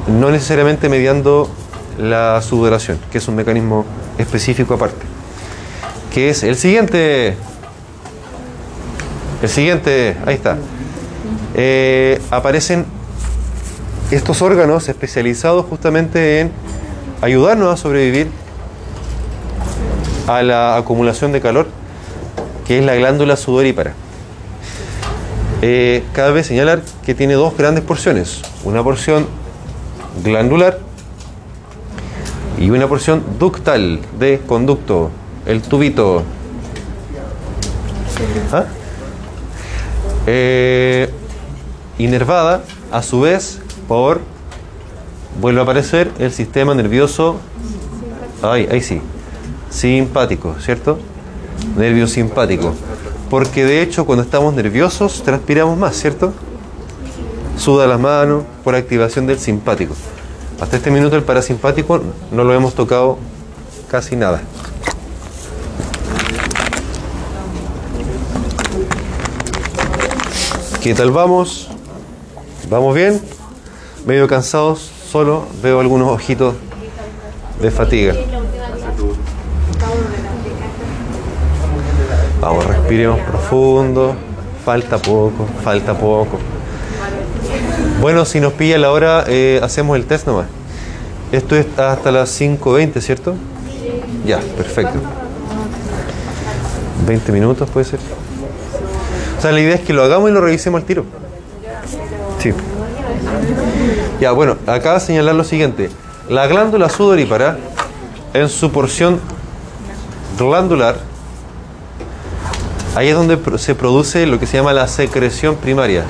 no 0.07 0.31
necesariamente 0.31 0.89
mediando 0.89 1.51
la 1.99 2.41
sudoración, 2.43 2.99
que 3.11 3.19
es 3.19 3.27
un 3.27 3.35
mecanismo 3.35 3.85
específico 4.19 4.75
aparte. 4.75 5.05
Que 6.15 6.31
es 6.31 6.43
el 6.45 6.57
siguiente. 6.57 7.37
El 9.43 9.49
siguiente, 9.49 10.17
ahí 10.27 10.35
está. 10.35 10.57
Eh, 11.55 12.21
aparecen 12.31 12.87
estos 14.11 14.43
órganos 14.43 14.89
especializados 14.89 15.67
justamente 15.67 16.41
en 16.41 16.53
ayudarnos 17.21 17.73
a 17.73 17.77
sobrevivir 17.77 18.31
a 20.27 20.43
la 20.43 20.77
acumulación 20.77 21.33
de 21.33 21.41
calor, 21.41 21.69
que 22.67 22.79
es 22.79 22.85
la 22.85 22.95
glándula 22.95 23.37
sudorípara. 23.37 23.95
Eh, 25.63 26.05
cabe 26.13 26.45
señalar 26.45 26.83
que 27.05 27.15
tiene 27.15 27.35
dos 27.35 27.57
grandes 27.57 27.83
porciones, 27.83 28.43
una 28.63 28.83
porción 28.85 29.27
glandular 30.23 30.79
y 32.59 32.71
una 32.71 32.87
porción 32.87 33.25
ductal 33.39 34.01
de 34.19 34.41
conducto, 34.47 35.11
el 35.47 35.63
tubito. 35.63 36.23
¿Ah? 38.53 38.65
Eh, 40.27 41.11
inervada 41.99 42.63
a 42.93 43.03
su 43.03 43.21
vez 43.23 43.61
por, 43.89 44.21
vuelve 45.41 45.61
a 45.61 45.63
aparecer, 45.63 46.11
el 46.19 46.33
sistema 46.33 46.75
nervioso, 46.75 47.37
ay, 48.43 48.69
ahí 48.71 48.81
sí, 48.81 49.01
simpático, 49.71 50.57
¿cierto? 50.61 50.99
Nervio 51.77 52.07
simpático. 52.07 52.75
Porque 53.31 53.65
de 53.65 53.83
hecho 53.83 54.07
cuando 54.07 54.25
estamos 54.25 54.55
nerviosos 54.55 55.23
transpiramos 55.23 55.79
más, 55.79 55.97
¿cierto? 55.97 56.33
Suda 57.57 57.87
las 57.87 58.01
manos 58.01 58.45
por 58.65 58.75
activación 58.75 59.27
del 59.27 59.39
simpático. 59.39 59.95
Hasta 60.61 60.77
este 60.77 60.91
minuto 60.91 61.17
el 61.17 61.23
parasimpático 61.23 62.01
no 62.33 62.45
lo 62.45 62.55
hemos 62.55 62.75
tocado 62.75 63.19
casi 63.91 64.17
nada. 64.17 64.43
¿Qué 70.83 70.95
tal 70.95 71.11
vamos? 71.11 71.69
¿Vamos 72.71 72.95
bien? 72.95 73.21
Medio 74.07 74.27
cansados, 74.27 74.91
solo 75.11 75.47
veo 75.63 75.81
algunos 75.81 76.11
ojitos 76.11 76.55
de 77.61 77.71
fatiga. 77.71 78.15
Vamos, 82.41 82.67
respiremos 82.67 83.19
profundo. 83.21 84.15
Falta 84.65 84.99
poco, 84.99 85.47
falta 85.65 85.95
poco. 85.95 86.39
Bueno, 88.03 88.25
si 88.27 88.39
nos 88.39 88.53
pilla 88.53 88.77
la 88.77 88.93
hora, 88.93 89.25
eh, 89.27 89.61
hacemos 89.63 89.97
el 89.97 90.05
test 90.05 90.27
nomás. 90.27 90.47
Esto 91.33 91.57
es 91.57 91.67
hasta 91.79 92.13
las 92.13 92.39
5.20, 92.39 93.01
¿cierto? 93.01 93.35
Ya, 94.27 94.39
perfecto. 94.57 94.99
20 97.07 97.33
minutos 97.33 97.69
puede 97.71 97.87
ser. 97.87 97.99
O 99.39 99.41
sea, 99.41 99.53
la 99.53 99.61
idea 99.61 99.75
es 99.75 99.81
que 99.81 99.95
lo 99.95 100.03
hagamos 100.03 100.31
y 100.31 100.35
lo 100.35 100.41
revisemos 100.43 100.81
al 100.81 100.87
tiro. 100.87 101.05
Sí. 102.41 102.53
Ya, 104.21 104.33
bueno, 104.33 104.57
acá 104.67 104.99
señalar 105.01 105.35
lo 105.35 105.45
siguiente. 105.45 105.91
La 106.29 106.47
glándula 106.47 106.89
sudorípara, 106.89 107.59
en 108.35 108.49
su 108.49 108.71
porción 108.71 109.21
glandular, 110.39 110.99
ahí 112.95 113.09
es 113.09 113.15
donde 113.15 113.39
se 113.59 113.75
produce 113.75 114.27
lo 114.27 114.39
que 114.39 114.47
se 114.47 114.57
llama 114.57 114.73
la 114.73 114.89
secreción 114.89 115.57
primaria, 115.57 116.05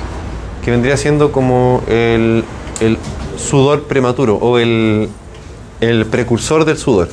que 0.63 0.71
vendría 0.71 0.97
siendo 0.97 1.31
como 1.31 1.83
el, 1.87 2.43
el 2.81 2.97
sudor 3.37 3.83
prematuro 3.83 4.35
o 4.35 4.57
el, 4.57 5.09
el 5.81 6.05
precursor 6.05 6.65
del 6.65 6.77
sudor. 6.77 7.09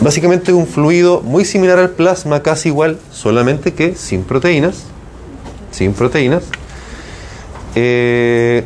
Básicamente 0.00 0.52
un 0.52 0.66
fluido 0.66 1.20
muy 1.20 1.44
similar 1.44 1.78
al 1.78 1.90
plasma, 1.90 2.40
casi 2.40 2.68
igual, 2.68 2.98
solamente 3.12 3.74
que 3.74 3.94
sin 3.96 4.22
proteínas. 4.22 4.84
Sin 5.72 5.92
proteínas. 5.92 6.44
Eh, 7.74 8.64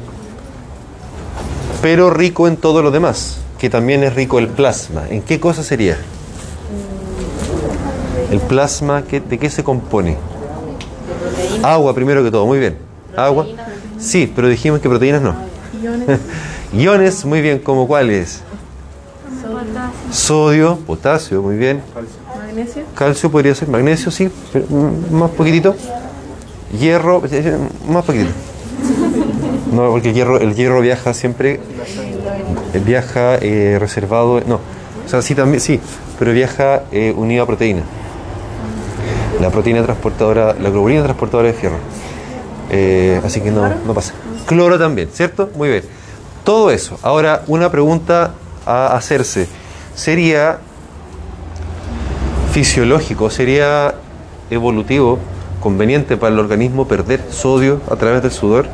pero 1.82 2.10
rico 2.10 2.48
en 2.48 2.56
todo 2.56 2.82
lo 2.82 2.90
demás, 2.90 3.38
que 3.58 3.68
también 3.68 4.02
es 4.04 4.14
rico 4.14 4.38
el 4.38 4.48
plasma. 4.48 5.04
¿En 5.10 5.22
qué 5.22 5.38
cosa 5.38 5.62
sería? 5.62 5.96
El 8.30 8.40
plasma, 8.40 9.02
¿qué- 9.02 9.20
¿de 9.20 9.38
qué 9.38 9.50
se 9.50 9.62
compone? 9.62 10.16
Agua 11.62 11.94
primero 11.94 12.22
que 12.24 12.30
todo, 12.30 12.46
muy 12.46 12.58
bien. 12.58 12.78
Agua. 13.16 13.46
Sí, 13.98 14.30
pero 14.34 14.48
dijimos 14.48 14.80
que 14.80 14.88
proteínas 14.88 15.22
no. 15.22 15.34
Iones, 16.72 17.24
muy 17.24 17.40
bien, 17.40 17.58
¿como 17.60 17.86
cuáles? 17.86 18.40
Sodio, 20.10 20.78
potasio, 20.86 21.42
muy 21.42 21.56
bien. 21.56 21.82
Magnesio. 22.36 22.82
Calcio 22.94 23.30
podría 23.30 23.54
ser, 23.54 23.68
magnesio, 23.68 24.10
sí, 24.10 24.30
pero, 24.52 24.66
mm, 24.68 25.12
más 25.14 25.30
poquitito. 25.32 25.74
Hierro, 26.78 27.22
eh, 27.26 27.28
eh, 27.32 27.58
más 27.88 28.04
poquitito. 28.04 28.30
No, 29.74 29.90
porque 29.90 30.10
el 30.10 30.14
hierro, 30.14 30.38
el 30.38 30.54
hierro 30.54 30.80
viaja 30.80 31.12
siempre, 31.14 31.58
viaja 32.84 33.36
eh, 33.40 33.76
reservado, 33.80 34.40
no, 34.46 34.60
o 35.04 35.08
sea, 35.08 35.20
sí 35.20 35.34
también, 35.34 35.60
sí, 35.60 35.80
pero 36.18 36.32
viaja 36.32 36.82
eh, 36.92 37.12
unido 37.16 37.42
a 37.42 37.46
proteína. 37.46 37.82
La 39.40 39.50
proteína 39.50 39.82
transportadora, 39.82 40.54
la 40.60 40.70
globulina 40.70 41.02
transportadora 41.02 41.48
de 41.48 41.54
fierro. 41.54 41.78
Eh, 42.70 43.20
así 43.24 43.40
que 43.40 43.50
no, 43.50 43.68
no 43.68 43.94
pasa. 43.94 44.14
Cloro 44.46 44.78
también, 44.78 45.08
¿cierto? 45.12 45.50
Muy 45.56 45.68
bien. 45.68 45.82
Todo 46.44 46.70
eso. 46.70 46.96
Ahora, 47.02 47.42
una 47.48 47.70
pregunta 47.70 48.34
a 48.64 48.94
hacerse. 48.94 49.48
¿Sería 49.96 50.58
fisiológico, 52.52 53.28
sería 53.28 53.94
evolutivo, 54.50 55.18
conveniente 55.60 56.16
para 56.16 56.32
el 56.32 56.38
organismo 56.38 56.86
perder 56.86 57.20
sodio 57.30 57.80
a 57.90 57.96
través 57.96 58.22
del 58.22 58.30
sudor? 58.30 58.68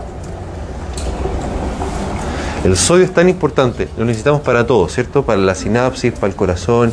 El 2.65 2.77
sodio 2.77 3.05
es 3.05 3.15
tan 3.15 3.29
importante, 3.29 3.89
lo 3.97 4.05
necesitamos 4.05 4.43
para 4.43 4.67
todo, 4.67 4.87
¿cierto? 4.89 5.25
Para 5.25 5.41
la 5.41 5.55
sinapsis, 5.55 6.13
para 6.13 6.27
el 6.27 6.37
corazón, 6.37 6.93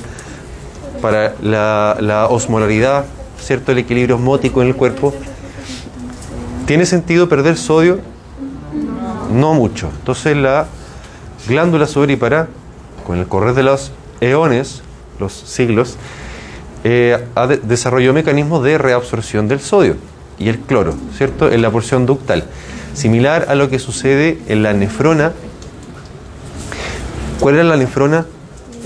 para 1.01 1.35
la, 1.41 1.97
la 1.99 2.27
osmolaridad, 2.27 3.05
¿cierto? 3.39 3.73
El 3.73 3.79
equilibrio 3.79 4.15
osmótico 4.15 4.61
en 4.61 4.69
el 4.69 4.75
cuerpo. 4.75 5.13
¿Tiene 6.65 6.85
sentido 6.85 7.27
perder 7.27 7.57
sodio? 7.57 7.99
No 9.33 9.53
mucho. 9.53 9.89
Entonces 9.99 10.37
la 10.37 10.67
glándula 11.47 11.85
sudorípara, 11.85 12.47
con 13.05 13.17
el 13.17 13.27
correr 13.27 13.53
de 13.53 13.63
los 13.63 13.91
eones, 14.21 14.81
los 15.19 15.33
siglos, 15.33 15.97
eh, 16.85 17.25
ha 17.35 17.47
de- 17.47 17.57
desarrolló 17.57 18.13
mecanismos 18.13 18.63
de 18.63 18.77
reabsorción 18.77 19.49
del 19.49 19.59
sodio 19.59 19.95
y 20.39 20.47
el 20.47 20.59
cloro, 20.59 20.93
¿cierto? 21.17 21.51
En 21.51 21.61
la 21.61 21.69
porción 21.71 22.05
ductal. 22.05 22.45
Similar 22.93 23.45
a 23.49 23.55
lo 23.55 23.69
que 23.69 23.79
sucede 23.79 24.39
en 24.47 24.63
la 24.63 24.71
nefrona. 24.73 25.33
¿Cuál 27.39 27.55
era 27.55 27.63
la 27.63 27.77
nefrona? 27.77 28.25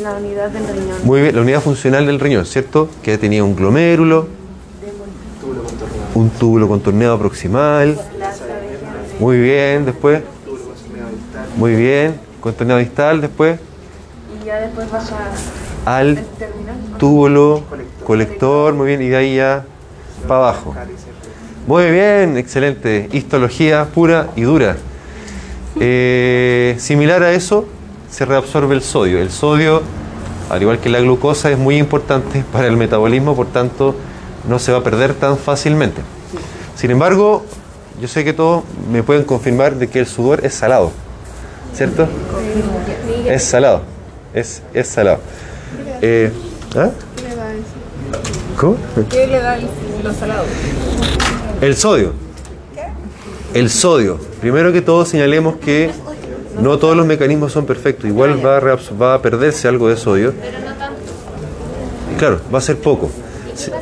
La 0.02 0.14
unidad 0.14 0.50
del 0.50 0.68
riñón. 0.68 0.98
Muy 1.04 1.22
bien, 1.22 1.36
la 1.36 1.42
unidad 1.42 1.62
funcional 1.62 2.06
del 2.06 2.20
riñón, 2.20 2.46
¿cierto? 2.46 2.90
Que 3.02 3.18
tenía 3.18 3.44
un 3.44 3.56
glomérulo, 3.56 4.28
un 6.16 6.30
túbulo 6.30 6.68
contorneado 6.68 7.18
proximal. 7.20 8.00
Muy 9.20 9.40
bien, 9.40 9.86
después. 9.86 10.24
Muy 11.58 11.76
bien, 11.76 12.20
contorneado 12.40 12.80
distal, 12.80 13.22
después. 13.22 13.60
Y 14.42 14.46
ya 14.46 14.60
después 14.60 14.90
baja 14.90 15.18
Al 15.86 16.24
túbulo 16.98 17.64
colector, 18.06 18.74
muy 18.74 18.88
bien, 18.88 19.02
y 19.02 19.10
de 19.10 19.16
ahí 19.16 19.36
ya 19.36 19.66
para 20.28 20.40
abajo. 20.42 20.76
Muy 21.68 21.92
bien, 21.92 22.38
excelente. 22.38 23.10
Histología 23.12 23.86
pura 23.94 24.30
y 24.36 24.42
dura. 24.42 24.78
Eh, 25.80 26.76
similar 26.80 27.24
a 27.24 27.32
eso, 27.34 27.66
se 28.12 28.26
reabsorbe 28.26 28.76
el 28.76 28.82
sodio. 28.84 29.20
El 29.20 29.32
sodio, 29.32 29.82
al 30.50 30.62
igual 30.62 30.80
que 30.80 30.90
la 30.90 31.00
glucosa, 31.00 31.50
es 31.50 31.58
muy 31.58 31.78
importante 31.78 32.44
para 32.54 32.68
el 32.68 32.78
metabolismo, 32.78 33.36
por 33.36 33.48
tanto, 33.48 33.96
no 34.48 34.60
se 34.60 34.72
va 34.72 34.80
a 34.80 34.84
perder 34.84 35.14
tan 35.14 35.38
fácilmente. 35.38 36.02
Sin 36.76 36.92
embargo, 36.92 37.44
yo 38.02 38.08
sé 38.08 38.24
que 38.24 38.34
todos 38.34 38.64
me 38.92 39.04
pueden 39.04 39.24
confirmar 39.24 39.76
de 39.76 39.88
que 39.88 40.00
el 40.00 40.08
sudor 40.08 40.44
es 40.46 40.54
salado, 40.56 40.92
¿cierto? 41.74 42.08
Es 43.28 43.44
salado, 43.44 43.82
es, 44.34 44.62
es 44.74 44.88
salado. 44.88 45.20
Eh, 46.02 46.32
¿ah? 46.76 46.90
¿Cómo? 48.58 48.78
¿Qué 49.10 49.28
le 49.28 49.40
da 49.40 49.56
el- 49.58 49.68
los 50.04 50.16
salados? 50.16 50.48
El 51.62 51.76
sodio. 51.76 52.14
El 53.54 53.70
sodio. 53.70 54.18
Primero 54.40 54.72
que 54.74 54.82
todo 54.82 55.06
señalemos 55.06 55.58
que 55.58 55.92
no 56.60 56.78
todos 56.78 56.96
los 56.98 57.06
mecanismos 57.06 57.52
son 57.52 57.66
perfectos. 57.66 58.06
Igual 58.06 58.44
va 58.46 58.58
a, 58.58 58.78
va 59.02 59.14
a 59.16 59.22
perderse 59.22 59.68
algo 59.68 59.90
de 59.90 59.98
sodio. 59.98 60.34
Claro, 62.18 62.40
va 62.54 62.58
a 62.60 62.62
ser 62.62 62.78
poco. 62.78 63.10
Sí, 63.56 63.72
las 63.72 63.82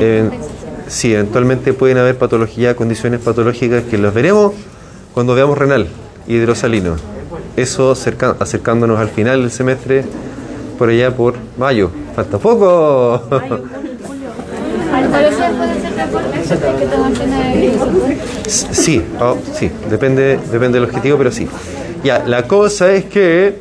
eh, 0.00 0.30
sí, 0.86 1.12
eventualmente 1.14 1.72
pueden 1.72 1.98
haber 1.98 2.16
patologías, 2.16 2.74
condiciones 2.74 3.20
patológicas 3.20 3.84
que 3.84 3.98
las 3.98 4.12
veremos 4.14 4.52
cuando 5.14 5.34
veamos 5.34 5.56
renal, 5.58 5.88
hidrosalino. 6.26 6.96
Eso 7.56 7.94
cerca- 7.94 8.36
acercándonos 8.38 8.98
al 8.98 9.08
final 9.08 9.40
del 9.42 9.50
semestre, 9.50 10.04
por 10.78 10.90
allá 10.90 11.14
por 11.16 11.34
mayo. 11.58 11.90
Falta 12.14 12.38
poco. 12.38 13.22
Sí, 18.46 19.02
ah, 19.20 19.34
sí, 19.54 19.70
depende, 19.90 20.38
depende 20.50 20.78
del 20.78 20.88
objetivo, 20.88 21.18
pero 21.18 21.30
sí. 21.30 21.48
Ya, 22.04 22.24
la 22.26 22.46
cosa 22.46 22.92
es 22.92 23.04
que, 23.04 23.58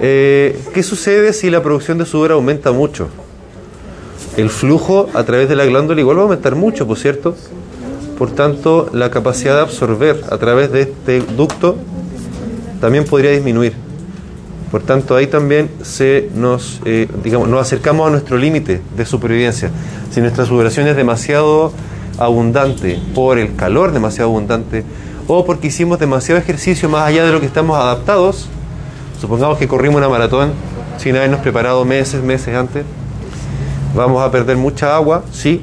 eh, 0.00 0.58
¿qué 0.74 0.82
sucede 0.82 1.32
si 1.32 1.50
la 1.50 1.62
producción 1.62 1.98
de 1.98 2.06
sudor 2.06 2.32
aumenta 2.32 2.72
mucho? 2.72 3.08
El 4.36 4.48
flujo 4.50 5.08
a 5.14 5.24
través 5.24 5.48
de 5.48 5.56
la 5.56 5.66
glándula 5.66 6.00
igual 6.00 6.16
va 6.16 6.22
a 6.22 6.24
aumentar 6.24 6.54
mucho, 6.54 6.86
por 6.86 6.98
cierto. 6.98 7.36
Por 8.18 8.30
tanto, 8.30 8.88
la 8.92 9.10
capacidad 9.10 9.56
de 9.56 9.60
absorber 9.62 10.22
a 10.30 10.38
través 10.38 10.72
de 10.72 10.82
este 10.82 11.20
ducto 11.20 11.76
también 12.80 13.04
podría 13.04 13.30
disminuir. 13.30 13.74
Por 14.72 14.82
tanto, 14.82 15.14
ahí 15.14 15.26
también 15.26 15.70
se 15.82 16.30
nos, 16.34 16.80
eh, 16.86 17.06
digamos, 17.22 17.46
nos 17.46 17.60
acercamos 17.60 18.08
a 18.08 18.10
nuestro 18.10 18.38
límite 18.38 18.80
de 18.96 19.04
supervivencia. 19.04 19.70
Si 20.10 20.22
nuestra 20.22 20.46
sudoración 20.46 20.88
es 20.88 20.96
demasiado 20.96 21.74
abundante 22.18 22.98
por 23.14 23.38
el 23.38 23.54
calor 23.54 23.92
demasiado 23.92 24.30
abundante 24.30 24.82
o 25.28 25.44
porque 25.44 25.66
hicimos 25.66 25.98
demasiado 25.98 26.40
ejercicio 26.40 26.88
más 26.88 27.06
allá 27.06 27.22
de 27.22 27.32
lo 27.32 27.40
que 27.40 27.46
estamos 27.46 27.76
adaptados, 27.76 28.48
supongamos 29.20 29.58
que 29.58 29.68
corrimos 29.68 29.98
una 29.98 30.08
maratón 30.08 30.52
sin 30.96 31.16
habernos 31.16 31.40
preparado 31.40 31.84
meses, 31.84 32.22
meses 32.22 32.56
antes, 32.56 32.84
vamos 33.94 34.22
a 34.22 34.30
perder 34.30 34.56
mucha 34.56 34.96
agua, 34.96 35.22
sí, 35.32 35.62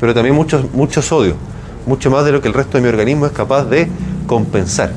pero 0.00 0.12
también 0.12 0.34
mucho 0.34 1.02
sodio, 1.02 1.36
mucho 1.86 2.10
más 2.10 2.24
de 2.24 2.32
lo 2.32 2.40
que 2.40 2.48
el 2.48 2.54
resto 2.54 2.78
de 2.78 2.82
mi 2.82 2.88
organismo 2.88 3.26
es 3.26 3.32
capaz 3.32 3.64
de 3.64 3.88
compensar. 4.26 4.92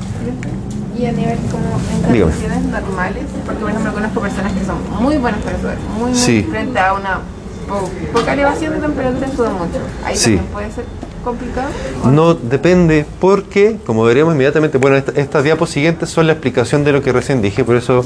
Y 0.96 1.06
a 1.06 1.12
nivel 1.12 1.38
como 1.50 1.64
en 2.06 2.12
Dígame. 2.12 2.30
condiciones 2.32 2.64
normales, 2.66 3.24
porque 3.44 3.60
por 3.60 3.70
ejemplo 3.70 3.92
conozco 3.94 4.20
personas 4.20 4.52
que 4.52 4.64
son 4.64 4.76
muy 5.02 5.16
buenas 5.16 5.40
para 5.42 5.58
sudar, 5.60 5.76
muy, 5.98 6.10
muy 6.10 6.18
Sí. 6.18 6.46
frente 6.48 6.78
a 6.78 6.92
una 6.92 7.20
po- 7.68 7.90
poca 8.12 8.32
elevación 8.32 8.74
de 8.74 8.80
temperatura 8.80 9.28
sudan 9.34 9.52
mucho. 9.54 9.78
Ahí 10.04 10.16
Sí. 10.16 10.36
también 10.36 10.52
puede 10.52 10.70
ser 10.70 10.84
complicado. 11.24 11.68
¿o 12.04 12.08
No 12.10 12.34
depende 12.34 13.06
porque, 13.20 13.78
como 13.84 14.04
veremos 14.04 14.34
inmediatamente, 14.34 14.78
bueno, 14.78 14.96
esta- 14.96 15.12
estas 15.20 15.42
diapos 15.42 15.70
siguientes 15.70 16.10
son 16.10 16.26
la 16.26 16.34
explicación 16.34 16.84
de 16.84 16.92
lo 16.92 17.02
que 17.02 17.12
recién 17.12 17.42
dije, 17.42 17.64
por 17.64 17.76
eso 17.76 18.04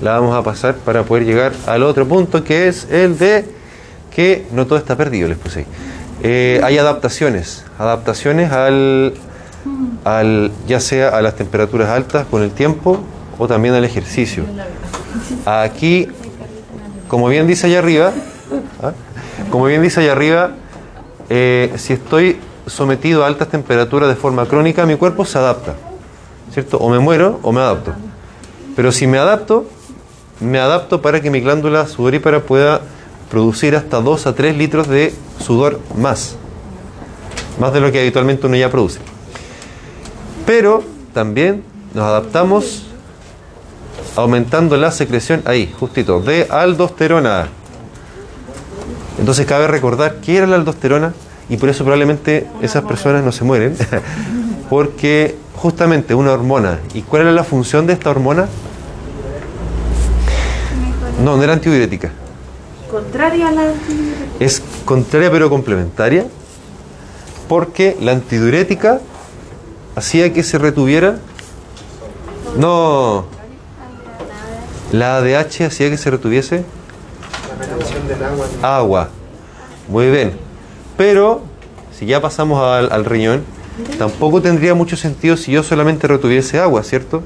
la 0.00 0.12
vamos 0.20 0.36
a 0.36 0.42
pasar 0.42 0.74
para 0.76 1.02
poder 1.04 1.24
llegar 1.24 1.52
al 1.66 1.82
otro 1.82 2.06
punto 2.06 2.44
que 2.44 2.68
es 2.68 2.86
el 2.90 3.18
de 3.18 3.46
que 4.14 4.46
no 4.52 4.66
todo 4.66 4.78
está 4.78 4.94
perdido, 4.96 5.28
les 5.28 5.38
puse 5.38 5.60
ahí. 5.60 5.66
eh, 6.24 6.60
hay 6.62 6.78
adaptaciones, 6.78 7.64
adaptaciones 7.80 8.52
al, 8.52 9.14
al, 10.04 10.52
ya 10.66 10.80
sea 10.80 11.10
a 11.10 11.22
las 11.22 11.36
temperaturas 11.36 11.88
altas 11.88 12.26
con 12.26 12.42
el 12.42 12.50
tiempo 12.50 13.00
o 13.38 13.46
también 13.46 13.74
al 13.74 13.84
ejercicio. 13.84 14.44
Aquí, 15.46 16.08
como 17.08 17.28
bien 17.28 17.46
dice 17.46 17.66
allá 17.66 17.78
arriba, 17.78 18.12
¿ah? 18.82 18.92
como 19.50 19.66
bien 19.66 19.82
dice 19.82 20.00
allá 20.00 20.12
arriba, 20.12 20.52
eh, 21.28 21.72
si 21.76 21.92
estoy 21.92 22.38
sometido 22.66 23.24
a 23.24 23.26
altas 23.26 23.48
temperaturas 23.48 24.08
de 24.08 24.16
forma 24.16 24.46
crónica, 24.46 24.86
mi 24.86 24.96
cuerpo 24.96 25.24
se 25.24 25.38
adapta, 25.38 25.74
¿cierto? 26.52 26.78
O 26.78 26.88
me 26.88 26.98
muero 26.98 27.40
o 27.42 27.52
me 27.52 27.60
adapto. 27.60 27.92
Pero 28.76 28.92
si 28.92 29.06
me 29.06 29.18
adapto, 29.18 29.66
me 30.40 30.58
adapto 30.58 31.02
para 31.02 31.20
que 31.20 31.30
mi 31.30 31.40
glándula 31.40 31.86
sudorípara 31.86 32.40
pueda 32.40 32.80
producir 33.30 33.76
hasta 33.76 34.00
2 34.00 34.26
a 34.26 34.34
3 34.34 34.56
litros 34.56 34.88
de 34.88 35.14
sudor 35.38 35.80
más. 35.96 36.36
Más 37.58 37.72
de 37.72 37.80
lo 37.80 37.92
que 37.92 38.00
habitualmente 38.00 38.46
uno 38.46 38.56
ya 38.56 38.70
produce. 38.70 39.00
Pero 40.46 40.82
también 41.12 41.62
nos 41.94 42.04
adaptamos 42.04 42.86
aumentando 44.16 44.76
la 44.76 44.90
secreción 44.90 45.42
ahí, 45.44 45.72
justito, 45.78 46.20
de 46.20 46.46
aldosterona. 46.50 47.48
Entonces 49.18 49.46
cabe 49.46 49.66
recordar 49.66 50.16
qué 50.16 50.38
era 50.38 50.46
la 50.46 50.56
aldosterona 50.56 51.12
y 51.48 51.56
por 51.56 51.68
eso 51.68 51.84
probablemente 51.84 52.46
esas 52.62 52.84
personas 52.84 53.22
no 53.22 53.32
se 53.32 53.44
mueren, 53.44 53.76
porque 54.70 55.36
justamente 55.54 56.14
una 56.14 56.32
hormona, 56.32 56.80
¿y 56.94 57.02
cuál 57.02 57.22
era 57.22 57.32
la 57.32 57.44
función 57.44 57.86
de 57.86 57.92
esta 57.92 58.10
hormona? 58.10 58.48
No, 61.22 61.36
no 61.36 61.42
era 61.42 61.52
antidiurética. 61.52 62.10
Contraria 62.90 63.48
a 63.48 63.52
la 63.52 63.64
Es 64.40 64.62
contraria 64.84 65.30
pero 65.30 65.48
complementaria, 65.48 66.26
porque 67.48 67.96
la 68.00 68.12
antidiurética 68.12 69.00
hacía 69.96 70.32
que 70.32 70.42
se 70.42 70.58
retuviera. 70.58 71.18
No. 72.56 73.24
La 74.92 75.16
ADH 75.16 75.66
hacía 75.66 75.88
que 75.90 75.96
se 75.96 76.10
retuviese 76.10 76.64
agua. 78.62 79.08
Muy 79.88 80.10
bien. 80.10 80.32
Pero 80.96 81.42
si 81.98 82.06
ya 82.06 82.20
pasamos 82.20 82.62
al, 82.62 83.04
riñón, 83.04 83.44
tampoco 83.98 84.42
tendría 84.42 84.74
mucho 84.74 84.96
sentido 84.96 85.36
si 85.36 85.52
yo 85.52 85.62
solamente 85.62 86.06
retuviese 86.06 86.58
agua, 86.58 86.82
¿cierto? 86.82 87.22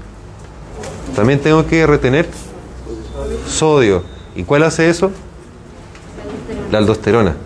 También 1.15 1.41
tengo 1.41 1.67
que 1.67 1.87
retener 1.87 2.29
sodio. 3.49 4.05
¿Y 4.35 4.45
cuál 4.45 4.63
hace 4.63 4.89
eso? 4.89 5.11
La 6.71 6.79
aldosterona. 6.79 7.37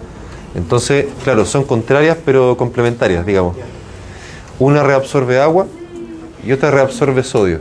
Entonces, 0.55 1.07
claro, 1.23 1.45
son 1.45 1.65
contrarias 1.65 2.19
pero 2.25 2.57
complementarias, 2.57 3.25
digamos. 3.25 3.57
Una 4.61 4.83
reabsorbe 4.83 5.41
agua 5.41 5.67
y 6.45 6.53
otra 6.53 6.71
reabsorbe 6.71 7.25
sodio. 7.25 7.61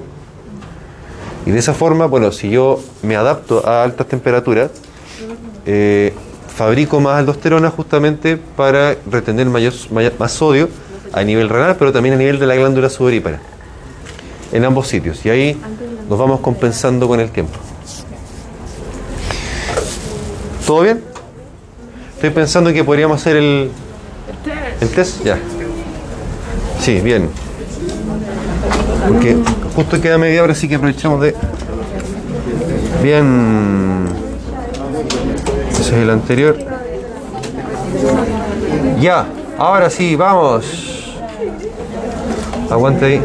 Y 1.46 1.52
de 1.52 1.60
esa 1.60 1.74
forma, 1.74 2.06
bueno, 2.06 2.32
si 2.34 2.50
yo 2.50 2.80
me 3.02 3.16
adapto 3.16 3.66
a 3.66 3.84
altas 3.84 4.08
temperaturas, 4.08 4.70
eh, 5.66 6.14
fabrico 6.54 7.00
más 7.00 7.20
aldosterona 7.20 7.70
justamente 7.70 8.36
para 8.36 8.98
retener 9.10 9.48
mayor, 9.48 9.74
más 10.20 10.34
sodio 10.34 10.68
a 11.14 11.24
nivel 11.24 11.48
renal, 11.48 11.78
pero 11.78 11.94
también 11.94 12.16
a 12.16 12.18
nivel 12.18 12.38
de 12.38 12.46
la 12.46 12.56
glándula 12.56 12.90
sudorípara. 12.90 13.40
En 14.52 14.66
ambos 14.66 14.90
sitios. 14.90 15.26
Y 15.26 15.30
ahí 15.30 15.58
nos 16.10 16.20
vamos 16.20 16.42
compensando 16.42 17.08
con 17.08 17.22
el 17.22 17.32
tiempo. 17.32 17.58
¿Todo 20.68 20.82
bien? 20.82 21.02
Estoy 22.16 22.32
pensando 22.32 22.74
que 22.74 22.84
podríamos 22.84 23.22
hacer 23.22 23.38
el, 23.38 23.72
el 24.82 24.90
test. 24.90 25.24
Ya. 25.24 25.40
Sí, 26.80 27.02
bien. 27.02 27.30
Porque 29.08 29.38
justo 29.76 30.02
queda 30.02 30.18
media 30.18 30.44
hora, 30.44 30.54
así 30.54 30.68
que 30.68 30.76
aprovechamos 30.76 31.22
de. 31.22 31.36
Bien. 33.04 34.06
Ese 35.72 35.82
es 35.82 35.94
el 35.94 36.10
anterior. 36.10 36.58
Ya, 39.00 39.26
ahora 39.58 39.90
sí, 39.90 40.16
vamos. 40.16 41.18
Aguante 42.70 43.06
ahí. 43.06 43.22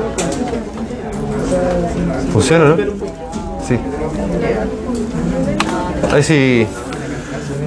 ¿Funciona, 2.33 2.65
no? 2.65 2.77
Sí. 3.67 3.79
Ahí 6.13 6.23
sí. 6.23 6.67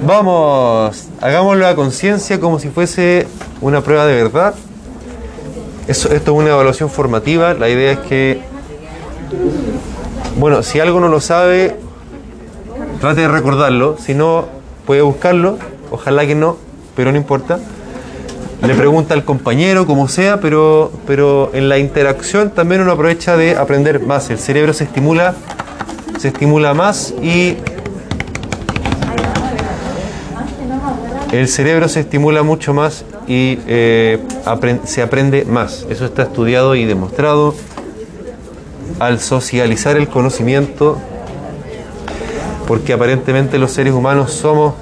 Vamos, 0.06 1.08
hagámoslo 1.20 1.66
a 1.66 1.74
conciencia 1.74 2.40
como 2.40 2.58
si 2.58 2.68
fuese 2.68 3.26
una 3.60 3.82
prueba 3.82 4.06
de 4.06 4.22
verdad. 4.22 4.54
Esto 5.88 6.12
es 6.12 6.28
una 6.28 6.50
evaluación 6.50 6.90
formativa. 6.90 7.54
La 7.54 7.70
idea 7.70 7.92
es 7.92 7.98
que, 8.00 8.42
bueno, 10.36 10.62
si 10.62 10.80
algo 10.80 11.00
no 11.00 11.08
lo 11.08 11.18
sabe, 11.18 11.76
trate 13.00 13.22
de 13.22 13.28
recordarlo. 13.28 13.96
Si 13.98 14.12
no, 14.12 14.48
puede 14.84 15.00
buscarlo. 15.00 15.56
Ojalá 15.90 16.26
que 16.26 16.34
no, 16.34 16.58
pero 16.94 17.10
no 17.10 17.16
importa. 17.16 17.58
Le 18.60 18.74
pregunta 18.74 19.14
al 19.14 19.24
compañero, 19.24 19.86
como 19.86 20.08
sea, 20.08 20.40
pero, 20.40 20.92
pero 21.06 21.50
en 21.54 21.70
la 21.70 21.78
interacción 21.78 22.50
también 22.50 22.82
uno 22.82 22.92
aprovecha 22.92 23.38
de 23.38 23.56
aprender 23.56 24.00
más. 24.00 24.28
El 24.28 24.38
cerebro 24.38 24.74
se 24.74 24.84
estimula, 24.84 25.36
se 26.18 26.28
estimula 26.28 26.74
más 26.74 27.14
y 27.22 27.56
el 31.32 31.46
cerebro 31.48 31.88
se 31.88 32.00
estimula 32.00 32.42
mucho 32.42 32.72
más 32.72 33.04
y 33.26 33.58
eh, 33.66 34.18
se 34.84 35.02
aprende 35.02 35.44
más. 35.44 35.86
Eso 35.90 36.06
está 36.06 36.22
estudiado 36.22 36.74
y 36.74 36.84
demostrado. 36.84 37.54
Al 38.98 39.20
socializar 39.20 39.96
el 39.96 40.08
conocimiento, 40.08 40.98
porque 42.66 42.94
aparentemente 42.94 43.58
los 43.58 43.70
seres 43.70 43.92
humanos 43.92 44.32
somos 44.32 44.74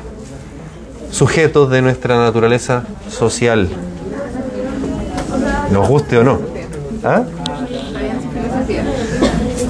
sujetos 1.11 1.71
de 1.71 1.83
nuestra 1.83 2.17
naturaleza 2.17 2.85
social. 3.11 3.69
Nos 5.71 5.89
guste 5.89 6.19
o 6.19 6.25
no. 6.25 6.39
¿Ah? 7.05 7.25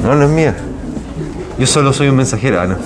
No, 0.03 0.14
no 0.14 0.24
es 0.24 0.31
mía. 0.31 0.55
Yo 1.59 1.66
solo 1.66 1.93
soy 1.93 2.09
un 2.09 2.16
mensajero. 2.16 2.61
Ah, 2.61 2.66
no. 2.66 2.77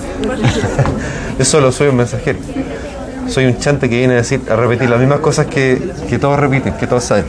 Yo 1.37 1.45
solo 1.45 1.71
soy 1.71 1.89
un 1.89 1.97
mensajero. 1.97 2.39
Soy 3.31 3.45
un 3.45 3.57
chante 3.59 3.89
que 3.89 3.97
viene 3.97 4.15
a 4.15 4.17
decir, 4.17 4.41
a 4.49 4.57
repetir 4.57 4.89
las 4.89 4.99
mismas 4.99 5.21
cosas 5.21 5.45
que, 5.45 5.81
que 6.09 6.19
todos 6.19 6.37
repiten, 6.37 6.73
que 6.73 6.85
todos 6.85 7.05
saben. 7.05 7.23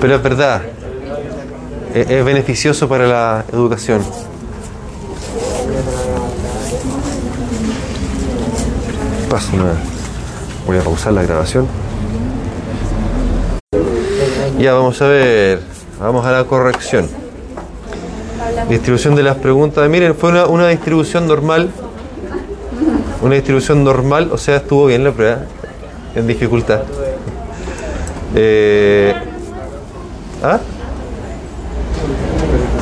Pero 0.00 0.14
es 0.14 0.22
verdad. 0.22 0.62
Es, 1.92 2.08
es 2.08 2.24
beneficioso 2.24 2.88
para 2.88 3.08
la 3.08 3.44
educación. 3.52 4.02
Paso 9.28 9.56
una. 9.56 9.72
Voy 10.64 10.78
a 10.78 10.82
pausar 10.82 11.12
la 11.12 11.24
grabación. 11.24 11.66
Ya, 14.60 14.74
vamos 14.74 15.02
a 15.02 15.08
ver. 15.08 15.60
Vamos 15.98 16.24
a 16.24 16.30
la 16.30 16.44
corrección. 16.44 17.08
Distribución 18.68 19.16
de 19.16 19.24
las 19.24 19.38
preguntas. 19.38 19.88
Miren, 19.88 20.14
fue 20.14 20.30
una 20.48 20.68
distribución 20.68 21.26
normal. 21.26 21.68
Una 23.24 23.36
distribución 23.36 23.82
normal, 23.82 24.28
o 24.32 24.36
sea, 24.36 24.56
estuvo 24.56 24.84
bien 24.84 25.02
la 25.02 25.10
prueba. 25.10 25.38
En 26.14 26.26
dificultad. 26.26 26.82
Eh, 28.34 29.14
¿Ah? 30.42 30.60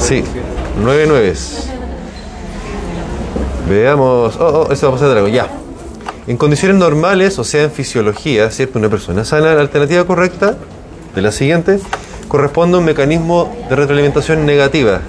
Sí, 0.01 0.25
nueve 0.83 1.07
nueves. 1.07 1.69
Veamos. 3.69 4.37
Oh, 4.41 4.67
oh, 4.69 4.73
eso 4.73 4.89
va 4.89 4.91
a 4.91 4.97
pasar 4.97 5.11
de 5.11 5.15
largo. 5.15 5.29
Ya. 5.29 5.47
En 6.27 6.37
condiciones 6.37 6.77
normales, 6.77 7.39
o 7.39 7.45
sea, 7.45 7.63
en 7.63 7.71
fisiología, 7.71 8.51
¿cierto? 8.51 8.81
Una 8.81 8.89
persona 8.89 9.25
sana, 9.25 9.55
la 9.55 9.61
alternativa 9.61 10.05
correcta 10.05 10.57
de 11.15 11.23
la 11.23 11.31
siguiente 11.31 11.79
corresponde 12.27 12.79
a 12.79 12.81
un 12.81 12.85
mecanismo 12.85 13.55
de 13.71 13.77
retroalimentación 13.77 14.45
negativa. 14.45 15.03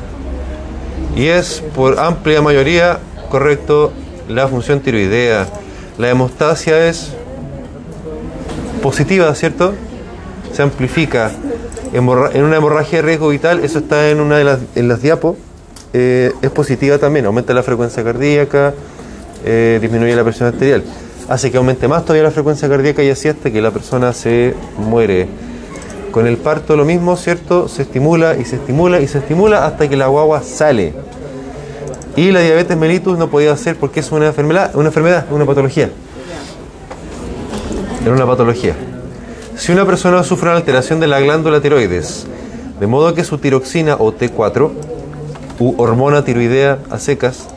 Y 1.16 1.26
es 1.26 1.64
por 1.76 2.00
amplia 2.00 2.44
mayoría 2.44 3.00
correcto 3.32 3.94
la 4.30 4.48
función 4.48 4.80
tiroidea. 4.80 5.48
La 5.98 6.10
hemostasia 6.10 6.88
es 6.88 7.12
positiva, 8.82 9.34
¿cierto? 9.36 9.74
Se 10.52 10.62
amplifica. 10.62 11.32
En 11.94 12.08
una 12.08 12.58
hemorragia 12.58 13.00
de 13.00 13.02
riesgo 13.04 13.30
vital, 13.30 13.64
eso 13.64 13.80
está 13.80 14.10
en 14.10 14.20
una 14.20 14.38
de 14.38 14.44
las, 14.44 14.60
en 14.76 14.88
las 14.88 15.02
diapos, 15.02 15.38
eh, 15.94 16.34
es 16.42 16.50
positiva 16.50 16.98
también, 16.98 17.26
aumenta 17.28 17.54
la 17.54 17.62
frecuencia 17.62 18.04
cardíaca, 18.04 18.74
eh, 19.46 19.78
disminuye 19.80 20.16
la 20.16 20.24
presión 20.24 20.48
arterial. 20.48 20.84
Hace 21.30 21.52
que 21.52 21.58
aumente 21.58 21.88
más 21.88 22.02
todavía 22.04 22.24
la 22.24 22.32
frecuencia 22.32 22.68
cardíaca 22.68 23.04
y 23.04 23.10
así 23.12 23.28
hasta 23.28 23.52
que 23.52 23.62
la 23.62 23.70
persona 23.70 24.12
se 24.12 24.56
muere. 24.78 25.28
Con 26.12 26.26
el 26.26 26.38
parto 26.38 26.76
lo 26.76 26.84
mismo, 26.84 27.16
¿cierto? 27.16 27.68
Se 27.68 27.84
estimula 27.84 28.36
y 28.36 28.46
se 28.46 28.56
estimula 28.56 29.00
y 29.00 29.08
se 29.08 29.20
estimula 29.20 29.66
hasta 29.66 29.88
que 29.88 29.96
la 29.96 30.08
guagua 30.08 30.42
sale. 30.42 30.94
Y 32.16 32.32
la 32.32 32.42
diabetes 32.42 32.78
mellitus 32.78 33.18
no 33.18 33.30
podía 33.30 33.56
ser 33.58 33.76
porque 33.76 34.02
es 34.02 34.12
una 34.12 34.28
enfermedad, 34.28 34.76
una 34.76 34.88
enfermedad, 34.88 35.26
una 35.32 35.46
patología. 35.46 35.90
en 38.06 38.12
una 38.12 38.26
patología. 38.26 38.76
Si 39.56 39.72
una 39.72 39.86
persona 39.86 40.24
sufre 40.24 40.50
una 40.50 40.58
alteración 40.58 41.00
de 41.00 41.08
la 41.08 41.20
glándula 41.22 41.62
tiroides, 41.62 42.28
de 42.80 42.88
modo 42.88 43.14
que 43.14 43.24
su 43.24 43.38
tiroxina 43.38 43.96
o 43.96 44.12
T4, 44.14 44.72
u 45.60 45.76
hormona 45.78 46.26
tiroidea 46.26 46.80
a 46.90 47.00
secas, 47.00 47.48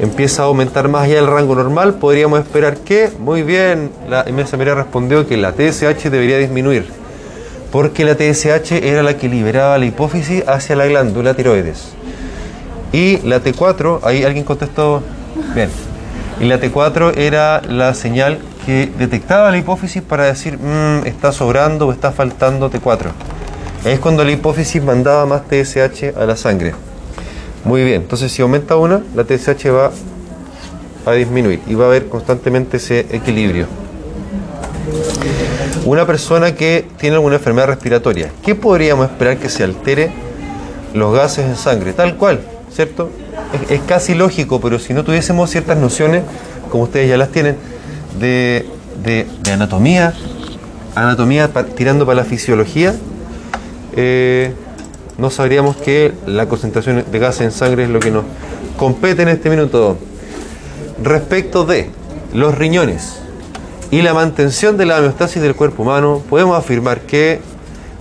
empieza 0.00 0.42
a 0.42 0.46
aumentar 0.46 0.88
más 0.88 1.04
allá 1.04 1.16
del 1.16 1.26
rango 1.26 1.54
normal, 1.54 1.94
podríamos 1.94 2.40
esperar 2.40 2.78
que, 2.78 3.10
muy 3.18 3.42
bien, 3.42 3.90
la 4.08 4.24
inmensa 4.26 4.56
respondió 4.56 5.26
que 5.26 5.36
la 5.36 5.52
TSH 5.52 6.10
debería 6.10 6.38
disminuir, 6.38 6.86
porque 7.70 8.04
la 8.04 8.14
TSH 8.14 8.72
era 8.82 9.02
la 9.02 9.16
que 9.16 9.28
liberaba 9.28 9.78
la 9.78 9.84
hipófisis 9.84 10.42
hacia 10.46 10.76
la 10.76 10.86
glándula 10.86 11.34
tiroides. 11.34 11.92
Y 12.92 13.18
la 13.26 13.42
T4, 13.42 14.00
ahí 14.02 14.22
alguien 14.24 14.44
contestó, 14.44 15.02
bien, 15.54 15.70
y 16.40 16.44
la 16.44 16.60
T4 16.60 17.16
era 17.16 17.62
la 17.62 17.94
señal 17.94 18.38
que 18.66 18.90
detectaba 18.98 19.50
la 19.50 19.58
hipófisis 19.58 20.02
para 20.02 20.24
decir, 20.24 20.58
"Mm, 20.58 21.06
está 21.06 21.32
sobrando 21.32 21.86
o 21.88 21.92
está 21.92 22.12
faltando 22.12 22.70
T4. 22.70 23.10
Es 23.84 23.98
cuando 23.98 24.24
la 24.24 24.30
hipófisis 24.30 24.82
mandaba 24.82 25.26
más 25.26 25.42
TSH 25.48 26.14
a 26.16 26.24
la 26.24 26.36
sangre. 26.36 26.74
Muy 27.64 27.84
bien, 27.84 28.02
entonces 28.02 28.30
si 28.30 28.42
aumenta 28.42 28.76
una, 28.76 29.02
la 29.14 29.24
TSH 29.24 29.70
va 29.70 29.90
a 31.06 31.12
disminuir 31.12 31.60
y 31.66 31.74
va 31.74 31.84
a 31.84 31.88
haber 31.88 32.08
constantemente 32.08 32.76
ese 32.76 33.06
equilibrio. 33.10 33.66
Una 35.84 36.06
persona 36.06 36.54
que 36.54 36.86
tiene 36.98 37.16
alguna 37.16 37.36
enfermedad 37.36 37.66
respiratoria, 37.68 38.30
¿qué 38.44 38.54
podríamos 38.54 39.06
esperar 39.06 39.36
que 39.38 39.48
se 39.48 39.64
altere 39.64 40.12
los 40.94 41.12
gases 41.14 41.46
en 41.46 41.56
sangre? 41.56 41.92
Tal 41.92 42.16
cual, 42.16 42.40
¿cierto? 42.74 43.10
Es, 43.68 43.80
casi 43.82 44.14
lógico, 44.14 44.60
pero 44.60 44.78
si 44.78 44.94
no 44.94 45.04
tuviésemos 45.04 45.50
ciertas 45.50 45.76
nociones, 45.78 46.22
como 46.70 46.84
ustedes 46.84 47.08
ya 47.08 47.16
las 47.16 47.30
tienen, 47.30 47.56
de, 48.18 48.66
de- 49.02 49.26
anatomía, 49.52 50.14
anatomía 50.94 51.50
tirando 51.76 52.06
para 52.06 52.16
la 52.16 52.24
fisiología, 52.24 52.94
eh, 53.94 54.52
no 55.18 55.30
sabríamos 55.30 55.76
que 55.76 56.12
la 56.26 56.46
concentración 56.48 57.04
de 57.10 57.18
gases 57.18 57.42
en 57.42 57.50
sangre 57.52 57.84
es 57.84 57.90
lo 57.90 58.00
que 58.00 58.10
nos 58.10 58.24
compete 58.78 59.22
en 59.22 59.28
este 59.28 59.50
minuto. 59.50 59.98
Respecto 61.02 61.64
de 61.64 61.90
los 62.32 62.56
riñones 62.56 63.18
y 63.90 64.02
la 64.02 64.14
mantención 64.14 64.78
de 64.78 64.86
la 64.86 64.98
homeostasis 64.98 65.42
del 65.42 65.54
cuerpo 65.54 65.82
humano, 65.82 66.22
podemos 66.30 66.56
afirmar 66.58 67.00
que 67.00 67.40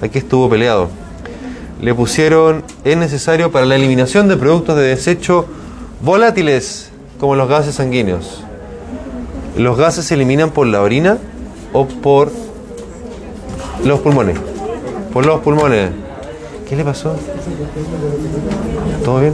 aquí 0.01 0.19
estuvo 0.19 0.49
peleado. 0.49 0.89
Le 1.81 1.95
pusieron 1.95 2.63
es 2.83 2.95
necesario 2.95 3.51
para 3.51 3.65
la 3.65 3.75
eliminación 3.75 4.27
de 4.27 4.37
productos 4.37 4.75
de 4.77 4.83
desecho 4.83 5.47
volátiles 6.03 6.91
como 7.19 7.35
los 7.35 7.49
gases 7.49 7.75
sanguíneos. 7.75 8.43
Los 9.57 9.77
gases 9.77 10.05
se 10.05 10.13
eliminan 10.13 10.51
por 10.51 10.67
la 10.67 10.81
orina 10.81 11.17
o 11.73 11.87
por 11.87 12.31
los 13.83 13.99
pulmones. 13.99 14.37
Por 15.11 15.25
los 15.25 15.41
pulmones. 15.41 15.89
¿Qué 16.69 16.75
le 16.75 16.83
pasó? 16.83 17.15
¿Todo 19.03 19.19
bien? 19.19 19.33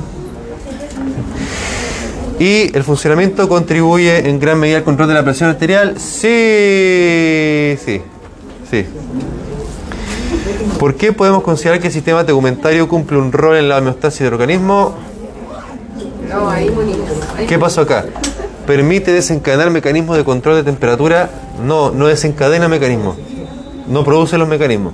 ¿Y 2.39 2.75
el 2.75 2.83
funcionamiento 2.83 3.49
contribuye 3.49 4.29
en 4.29 4.39
gran 4.39 4.59
medida 4.59 4.77
al 4.77 4.83
control 4.83 5.09
de 5.09 5.13
la 5.15 5.23
presión 5.23 5.49
arterial? 5.49 5.99
Sí, 5.99 7.77
sí, 7.83 8.01
sí. 8.71 8.85
¿Por 10.79 10.95
qué 10.95 11.11
podemos 11.11 11.43
considerar 11.43 11.79
que 11.79 11.87
el 11.87 11.93
sistema 11.93 12.25
tegumentario 12.25 12.87
cumple 12.87 13.17
un 13.17 13.31
rol 13.31 13.57
en 13.57 13.69
la 13.69 13.77
homeostasis 13.77 14.21
del 14.21 14.33
organismo? 14.33 14.95
No. 16.29 16.49
Ahí 16.49 16.69
¿Qué 17.47 17.57
pasó 17.57 17.81
acá? 17.81 18.05
¿Permite 18.65 19.11
desencadenar 19.11 19.69
mecanismos 19.69 20.17
de 20.17 20.23
control 20.23 20.55
de 20.55 20.63
temperatura? 20.63 21.29
No, 21.65 21.91
no 21.91 22.07
desencadena 22.07 22.67
mecanismos. 22.67 23.15
No 23.87 24.03
produce 24.03 24.37
los 24.37 24.47
mecanismos. 24.47 24.93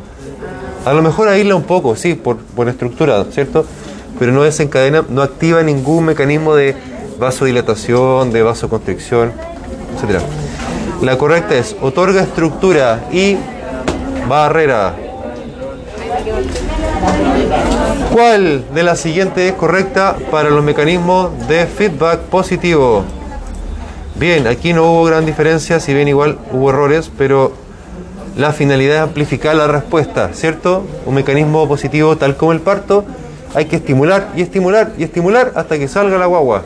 A 0.85 0.93
lo 0.93 1.01
mejor 1.01 1.27
aísla 1.27 1.55
un 1.55 1.63
poco, 1.63 1.95
sí, 1.95 2.13
por, 2.13 2.37
por 2.37 2.69
estructura, 2.69 3.25
¿cierto? 3.31 3.65
Pero 4.19 4.31
no 4.31 4.43
desencadena, 4.43 5.03
no 5.09 5.21
activa 5.21 5.63
ningún 5.63 6.05
mecanismo 6.05 6.55
de 6.55 6.75
vasodilatación, 7.19 8.31
de 8.31 8.43
vasoconstricción, 8.43 9.31
etc. 9.95 10.21
La 11.01 11.17
correcta 11.17 11.55
es 11.55 11.75
otorga 11.81 12.21
estructura 12.21 13.07
y 13.11 13.37
barrera. 14.27 14.95
¿Cuál 18.11 18.63
de 18.73 18.83
las 18.83 18.99
siguientes 18.99 19.51
es 19.51 19.57
correcta 19.57 20.15
para 20.31 20.49
los 20.49 20.63
mecanismos 20.63 21.31
de 21.47 21.65
feedback 21.65 22.19
positivo? 22.21 23.03
Bien, 24.15 24.47
aquí 24.47 24.73
no 24.73 24.83
hubo 24.83 25.05
gran 25.05 25.25
diferencia, 25.25 25.79
si 25.79 25.93
bien 25.93 26.07
igual 26.07 26.37
hubo 26.51 26.69
errores, 26.69 27.11
pero 27.17 27.51
la 28.37 28.53
finalidad 28.53 28.97
es 28.97 29.01
amplificar 29.01 29.55
la 29.55 29.67
respuesta, 29.67 30.29
¿cierto? 30.33 30.85
Un 31.05 31.15
mecanismo 31.15 31.67
positivo 31.67 32.15
tal 32.15 32.37
como 32.37 32.51
el 32.51 32.61
parto, 32.61 33.03
hay 33.55 33.65
que 33.65 33.75
estimular 33.75 34.29
y 34.35 34.41
estimular 34.41 34.93
y 34.97 35.03
estimular 35.03 35.51
hasta 35.55 35.77
que 35.77 35.87
salga 35.87 36.17
la 36.17 36.27
guagua. 36.27 36.63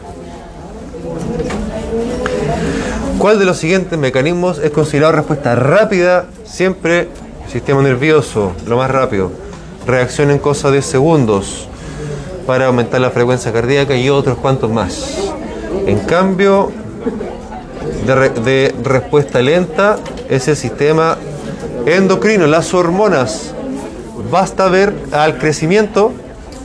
¿Cuál 3.18 3.40
de 3.40 3.46
los 3.46 3.58
siguientes 3.58 3.98
mecanismos 3.98 4.60
es 4.60 4.72
considerado 4.72 5.14
respuesta 5.14 5.56
rápida? 5.56 6.26
Siempre 6.44 7.08
sistema 7.52 7.82
nervioso, 7.82 8.54
lo 8.68 8.78
más 8.78 8.92
rápido. 8.92 9.47
Reacción 9.88 10.32
en 10.32 10.40
cosa 10.40 10.70
de 10.70 10.82
segundos 10.82 11.68
para 12.46 12.68
aumentar 12.68 13.00
la 13.02 13.10
frecuencia 13.10 13.54
cardíaca 13.54 13.96
y 13.96 14.10
otros 14.10 14.38
cuantos 14.38 14.70
más. 14.70 15.18
En 15.86 16.00
cambio, 16.00 16.72
de, 18.06 18.16
re- 18.16 18.30
de 18.30 18.76
respuesta 18.84 19.42
lenta 19.42 19.98
es 20.30 20.48
el 20.50 20.58
sistema 20.58 21.18
endocrino, 21.86 22.48
las 22.48 22.74
hormonas. 22.74 23.54
Basta 24.30 24.68
ver 24.68 24.94
al 25.14 25.38
crecimiento, 25.38 26.12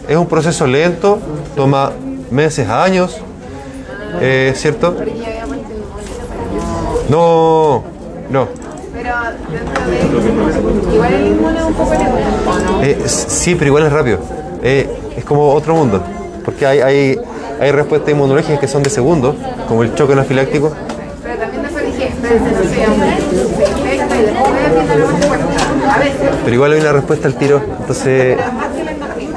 es 0.08 0.16
un 0.16 0.26
proceso 0.26 0.66
lento, 0.66 1.20
toma 1.54 1.92
meses 2.30 2.68
a 2.68 2.82
años, 2.82 3.18
eh, 4.20 4.52
¿cierto? 4.56 4.96
No, 7.08 7.84
no. 8.30 8.48
Pero 9.02 9.16
dentro 9.50 9.84
de. 9.86 10.94
Igual 10.94 11.12
el 11.12 11.26
inmune 11.26 11.58
es 11.58 11.64
un 11.64 11.74
poco 11.74 11.92
lento, 11.92 12.50
¿o 12.50 12.58
no? 12.58 12.82
Eh, 12.82 12.98
sí, 13.06 13.54
pero 13.56 13.66
igual 13.66 13.86
es 13.86 13.92
rápido. 13.92 14.18
Eh, 14.62 14.88
es 15.16 15.24
como 15.24 15.52
otro 15.52 15.74
mundo. 15.74 16.00
Porque 16.44 16.66
hay, 16.66 16.80
hay, 16.80 17.20
hay 17.60 17.72
respuestas 17.72 18.10
inmunológicas 18.10 18.60
que 18.60 18.68
son 18.68 18.82
de 18.82 18.90
segundos, 18.90 19.34
como 19.66 19.82
el 19.82 19.94
choque 19.94 20.12
anafiláctico. 20.12 20.72
Pero 21.22 21.36
también 21.36 21.62
después 21.62 21.84
dije, 21.86 22.12
pero 22.22 22.34
no 22.38 22.62
sé, 22.62 23.64
se 23.64 23.70
infecta 23.70 24.16
y 24.16 24.22
después 24.22 24.52
viene 24.52 24.86
la 24.86 24.94
respuesta. 24.94 25.94
A 25.94 25.98
veces. 25.98 26.30
Pero 26.44 26.54
igual 26.54 26.72
hay 26.72 26.80
una 26.80 26.92
respuesta 26.92 27.28
al 27.28 27.34
tiro. 27.34 27.60
Entonces 27.80 28.38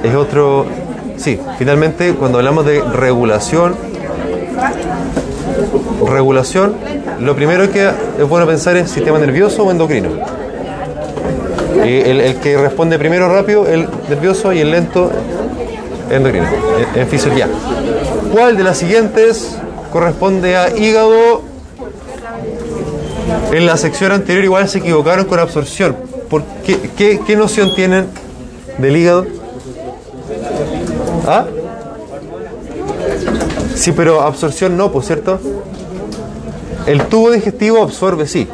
es 0.03 0.15
otro... 0.15 0.65
Sí, 1.17 1.39
finalmente 1.57 2.13
cuando 2.13 2.37
hablamos 2.39 2.65
de 2.65 2.81
regulación, 2.81 3.73
regulación, 6.05 6.75
lo 7.25 7.35
primero 7.35 7.69
que 7.71 7.89
es 8.19 8.29
bueno 8.29 8.45
pensar 8.45 8.77
es 8.77 8.91
sistema 8.91 9.17
nervioso 9.17 9.63
o 9.63 9.71
endocrino. 9.71 10.09
El, 11.83 12.35
que 12.37 12.57
responde 12.57 12.97
primero 12.97 13.27
rápido, 13.27 13.67
el 13.67 13.87
nervioso, 14.09 14.53
y 14.53 14.59
el 14.59 14.71
lento, 14.71 15.11
endocrino, 16.09 16.47
en, 16.93 17.01
en 17.01 17.07
fisiología. 17.07 17.47
¿Cuál 18.31 18.57
de 18.57 18.63
las 18.63 18.77
siguientes 18.77 19.55
corresponde 19.91 20.55
a 20.55 20.75
hígado? 20.75 21.41
En 23.51 23.65
la 23.65 23.77
sección 23.77 24.11
anterior 24.11 24.43
igual 24.43 24.69
se 24.69 24.79
equivocaron 24.79 25.25
con 25.25 25.39
absorción. 25.39 25.95
¿Por 26.29 26.43
qué, 26.65 26.89
qué, 26.95 27.19
qué 27.25 27.35
noción 27.35 27.73
tienen 27.75 28.05
del 28.77 28.97
hígado? 28.97 29.25
¿Ah? 31.27 31.45
Sí, 33.75 33.91
pero 33.91 34.21
absorción 34.21 34.77
no, 34.77 34.91
pues 34.91 35.07
cierto. 35.07 35.39
El 36.85 37.03
tubo 37.07 37.31
digestivo 37.31 37.81
absorbe, 37.81 38.27
sí, 38.27 38.47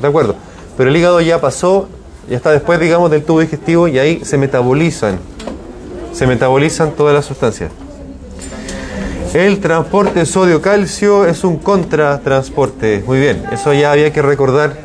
de 0.00 0.08
acuerdo. 0.08 0.34
Pero 0.76 0.90
el 0.90 0.96
hígado 0.96 1.20
ya 1.20 1.40
pasó, 1.40 1.88
ya 2.28 2.36
está 2.36 2.50
después, 2.50 2.80
digamos, 2.80 3.10
del 3.10 3.24
tubo 3.24 3.40
digestivo 3.40 3.86
y 3.86 3.98
ahí 3.98 4.24
se 4.24 4.36
metabolizan. 4.38 5.18
Se 6.12 6.26
metabolizan 6.26 6.92
todas 6.92 7.14
las 7.14 7.24
sustancias. 7.24 7.70
El 9.34 9.60
transporte 9.60 10.24
sodio-calcio 10.24 11.26
es 11.26 11.44
un 11.44 11.58
contratransporte. 11.58 13.04
Muy 13.06 13.20
bien, 13.20 13.44
eso 13.52 13.72
ya 13.72 13.92
había 13.92 14.12
que 14.12 14.22
recordar 14.22 14.76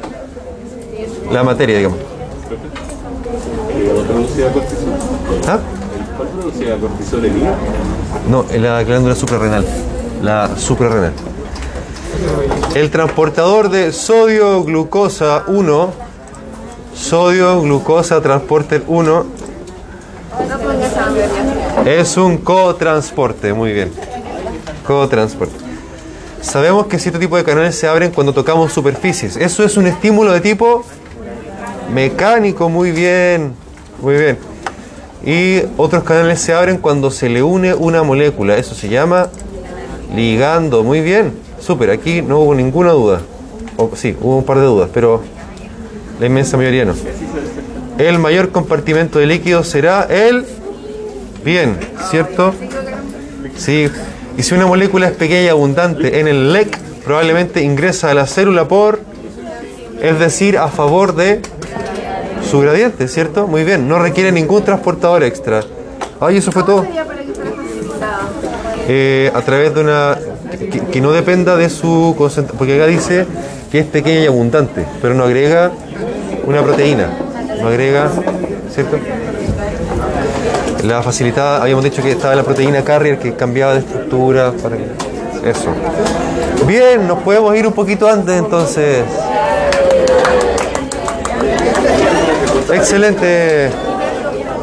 la 1.32 1.44
materia, 1.44 1.78
digamos. 1.78 2.00
¿Ah? 5.48 5.60
¿Cuál 6.18 6.30
producía 6.30 6.78
cortisol 6.78 7.26
en? 7.26 7.34
No, 8.30 8.46
en 8.52 8.64
la 8.64 8.84
glándula 8.84 9.16
suprarrenal. 9.16 9.66
La 10.22 10.56
suprarrenal. 10.58 11.14
El 12.76 12.90
transportador 12.90 13.70
de 13.70 13.92
sodio-glucosa 13.92 15.44
1, 15.48 15.94
sodio-glucosa 16.96 18.22
transporter 18.22 18.84
1, 18.88 19.26
es 21.86 22.18
un 22.18 22.38
cotransporte. 22.38 23.54
Muy 23.54 23.74
bien. 23.74 23.92
Cotransporte. 24.86 25.56
Sabemos 26.42 26.88
que 26.88 26.98
cierto 26.98 27.20
tipo 27.20 27.38
de 27.38 27.44
canales 27.44 27.76
se 27.76 27.88
abren 27.88 28.12
cuando 28.12 28.34
tocamos 28.34 28.72
superficies. 28.74 29.38
Eso 29.38 29.64
es 29.64 29.78
un 29.78 29.88
estímulo 29.88 30.32
de 30.34 30.42
tipo 30.42 30.84
Mecánico, 31.94 32.70
muy 32.70 32.92
bien. 32.92 33.54
Muy 34.02 34.16
bien. 34.16 34.38
Y 35.24 35.62
otros 35.78 36.04
canales 36.04 36.42
se 36.42 36.54
abren 36.54 36.78
cuando 36.78 37.12
se 37.12 37.30
le 37.30 37.44
une 37.44 37.74
una 37.74 38.02
molécula. 38.02 38.58
Eso 38.58 38.74
se 38.74 38.90
llama 38.90 39.30
ligando. 40.16 40.84
Muy 40.84 41.02
bien. 41.02 41.34
Súper. 41.62 41.92
Aquí 41.92 42.22
no 42.22 42.40
hubo 42.40 42.56
ninguna 42.56 42.92
duda. 42.92 43.22
O, 43.78 43.92
sí, 43.96 44.16
hubo 44.20 44.38
un 44.38 44.44
par 44.44 44.58
de 44.58 44.66
dudas, 44.66 44.90
pero 44.94 45.22
la 46.20 46.26
inmensa 46.26 46.58
mayoría 46.58 46.86
no. 46.86 46.94
El 47.98 48.20
mayor 48.20 48.52
compartimento 48.52 49.20
de 49.20 49.28
líquido 49.28 49.64
será 49.64 50.04
el... 50.04 50.46
Bien, 51.44 51.78
¿cierto? 52.10 52.54
Sí. 53.56 53.90
Y 54.38 54.44
si 54.44 54.54
una 54.54 54.66
molécula 54.66 55.08
es 55.08 55.14
pequeña 55.14 55.44
y 55.44 55.48
abundante 55.50 56.20
en 56.20 56.28
el 56.28 56.54
LEC, 56.54 56.78
probablemente 57.04 57.64
ingresa 57.64 58.12
a 58.12 58.14
la 58.14 58.28
célula 58.28 58.68
por, 58.68 59.00
es 60.02 60.20
decir, 60.20 60.58
a 60.58 60.68
favor 60.68 61.16
de 61.16 61.42
su 62.50 62.60
gradiente, 62.60 63.08
¿cierto? 63.08 63.48
Muy 63.48 63.64
bien, 63.64 63.88
no 63.88 64.00
requiere 64.00 64.32
ningún 64.32 64.64
transportador 64.64 65.24
extra. 65.24 65.64
Ay, 66.20 66.38
eso 66.38 66.52
fue 66.52 66.64
todo. 66.64 66.86
Eh, 68.88 69.32
a 69.34 69.42
través 69.42 69.74
de 69.74 69.82
una 69.82 70.18
que, 70.58 71.02
no 71.02 71.12
dependa 71.12 71.56
de 71.56 71.70
su 71.70 72.16
concentración, 72.18 72.58
porque 72.58 72.76
acá 72.76 72.88
dice 72.88 73.26
que 73.72 73.80
es 73.80 73.86
pequeña 73.86 74.22
y 74.22 74.26
abundante, 74.28 74.86
pero 75.02 75.14
no 75.14 75.24
agrega 75.24 75.72
una 76.46 76.62
proteína, 76.62 77.10
no 77.62 77.68
agrega, 77.68 78.10
¿cierto? 78.74 78.98
La 80.84 81.04
facilitada, 81.04 81.62
habíamos 81.62 81.84
dicho 81.84 82.02
que 82.02 82.12
estaba 82.12 82.36
la 82.36 82.44
proteína 82.44 82.84
carrier 82.84 83.20
que 83.20 83.36
cambiaba 83.36 83.74
de 83.74 83.80
estructura 83.80 84.52
para 84.62 84.76
eso. 84.76 85.70
Bien, 86.66 87.08
nos 87.08 87.20
podemos 87.20 87.56
ir 87.56 87.68
un 87.68 87.74
poquito 87.74 88.08
antes 88.08 88.38
entonces. 88.38 89.04
Excelente. 92.74 93.70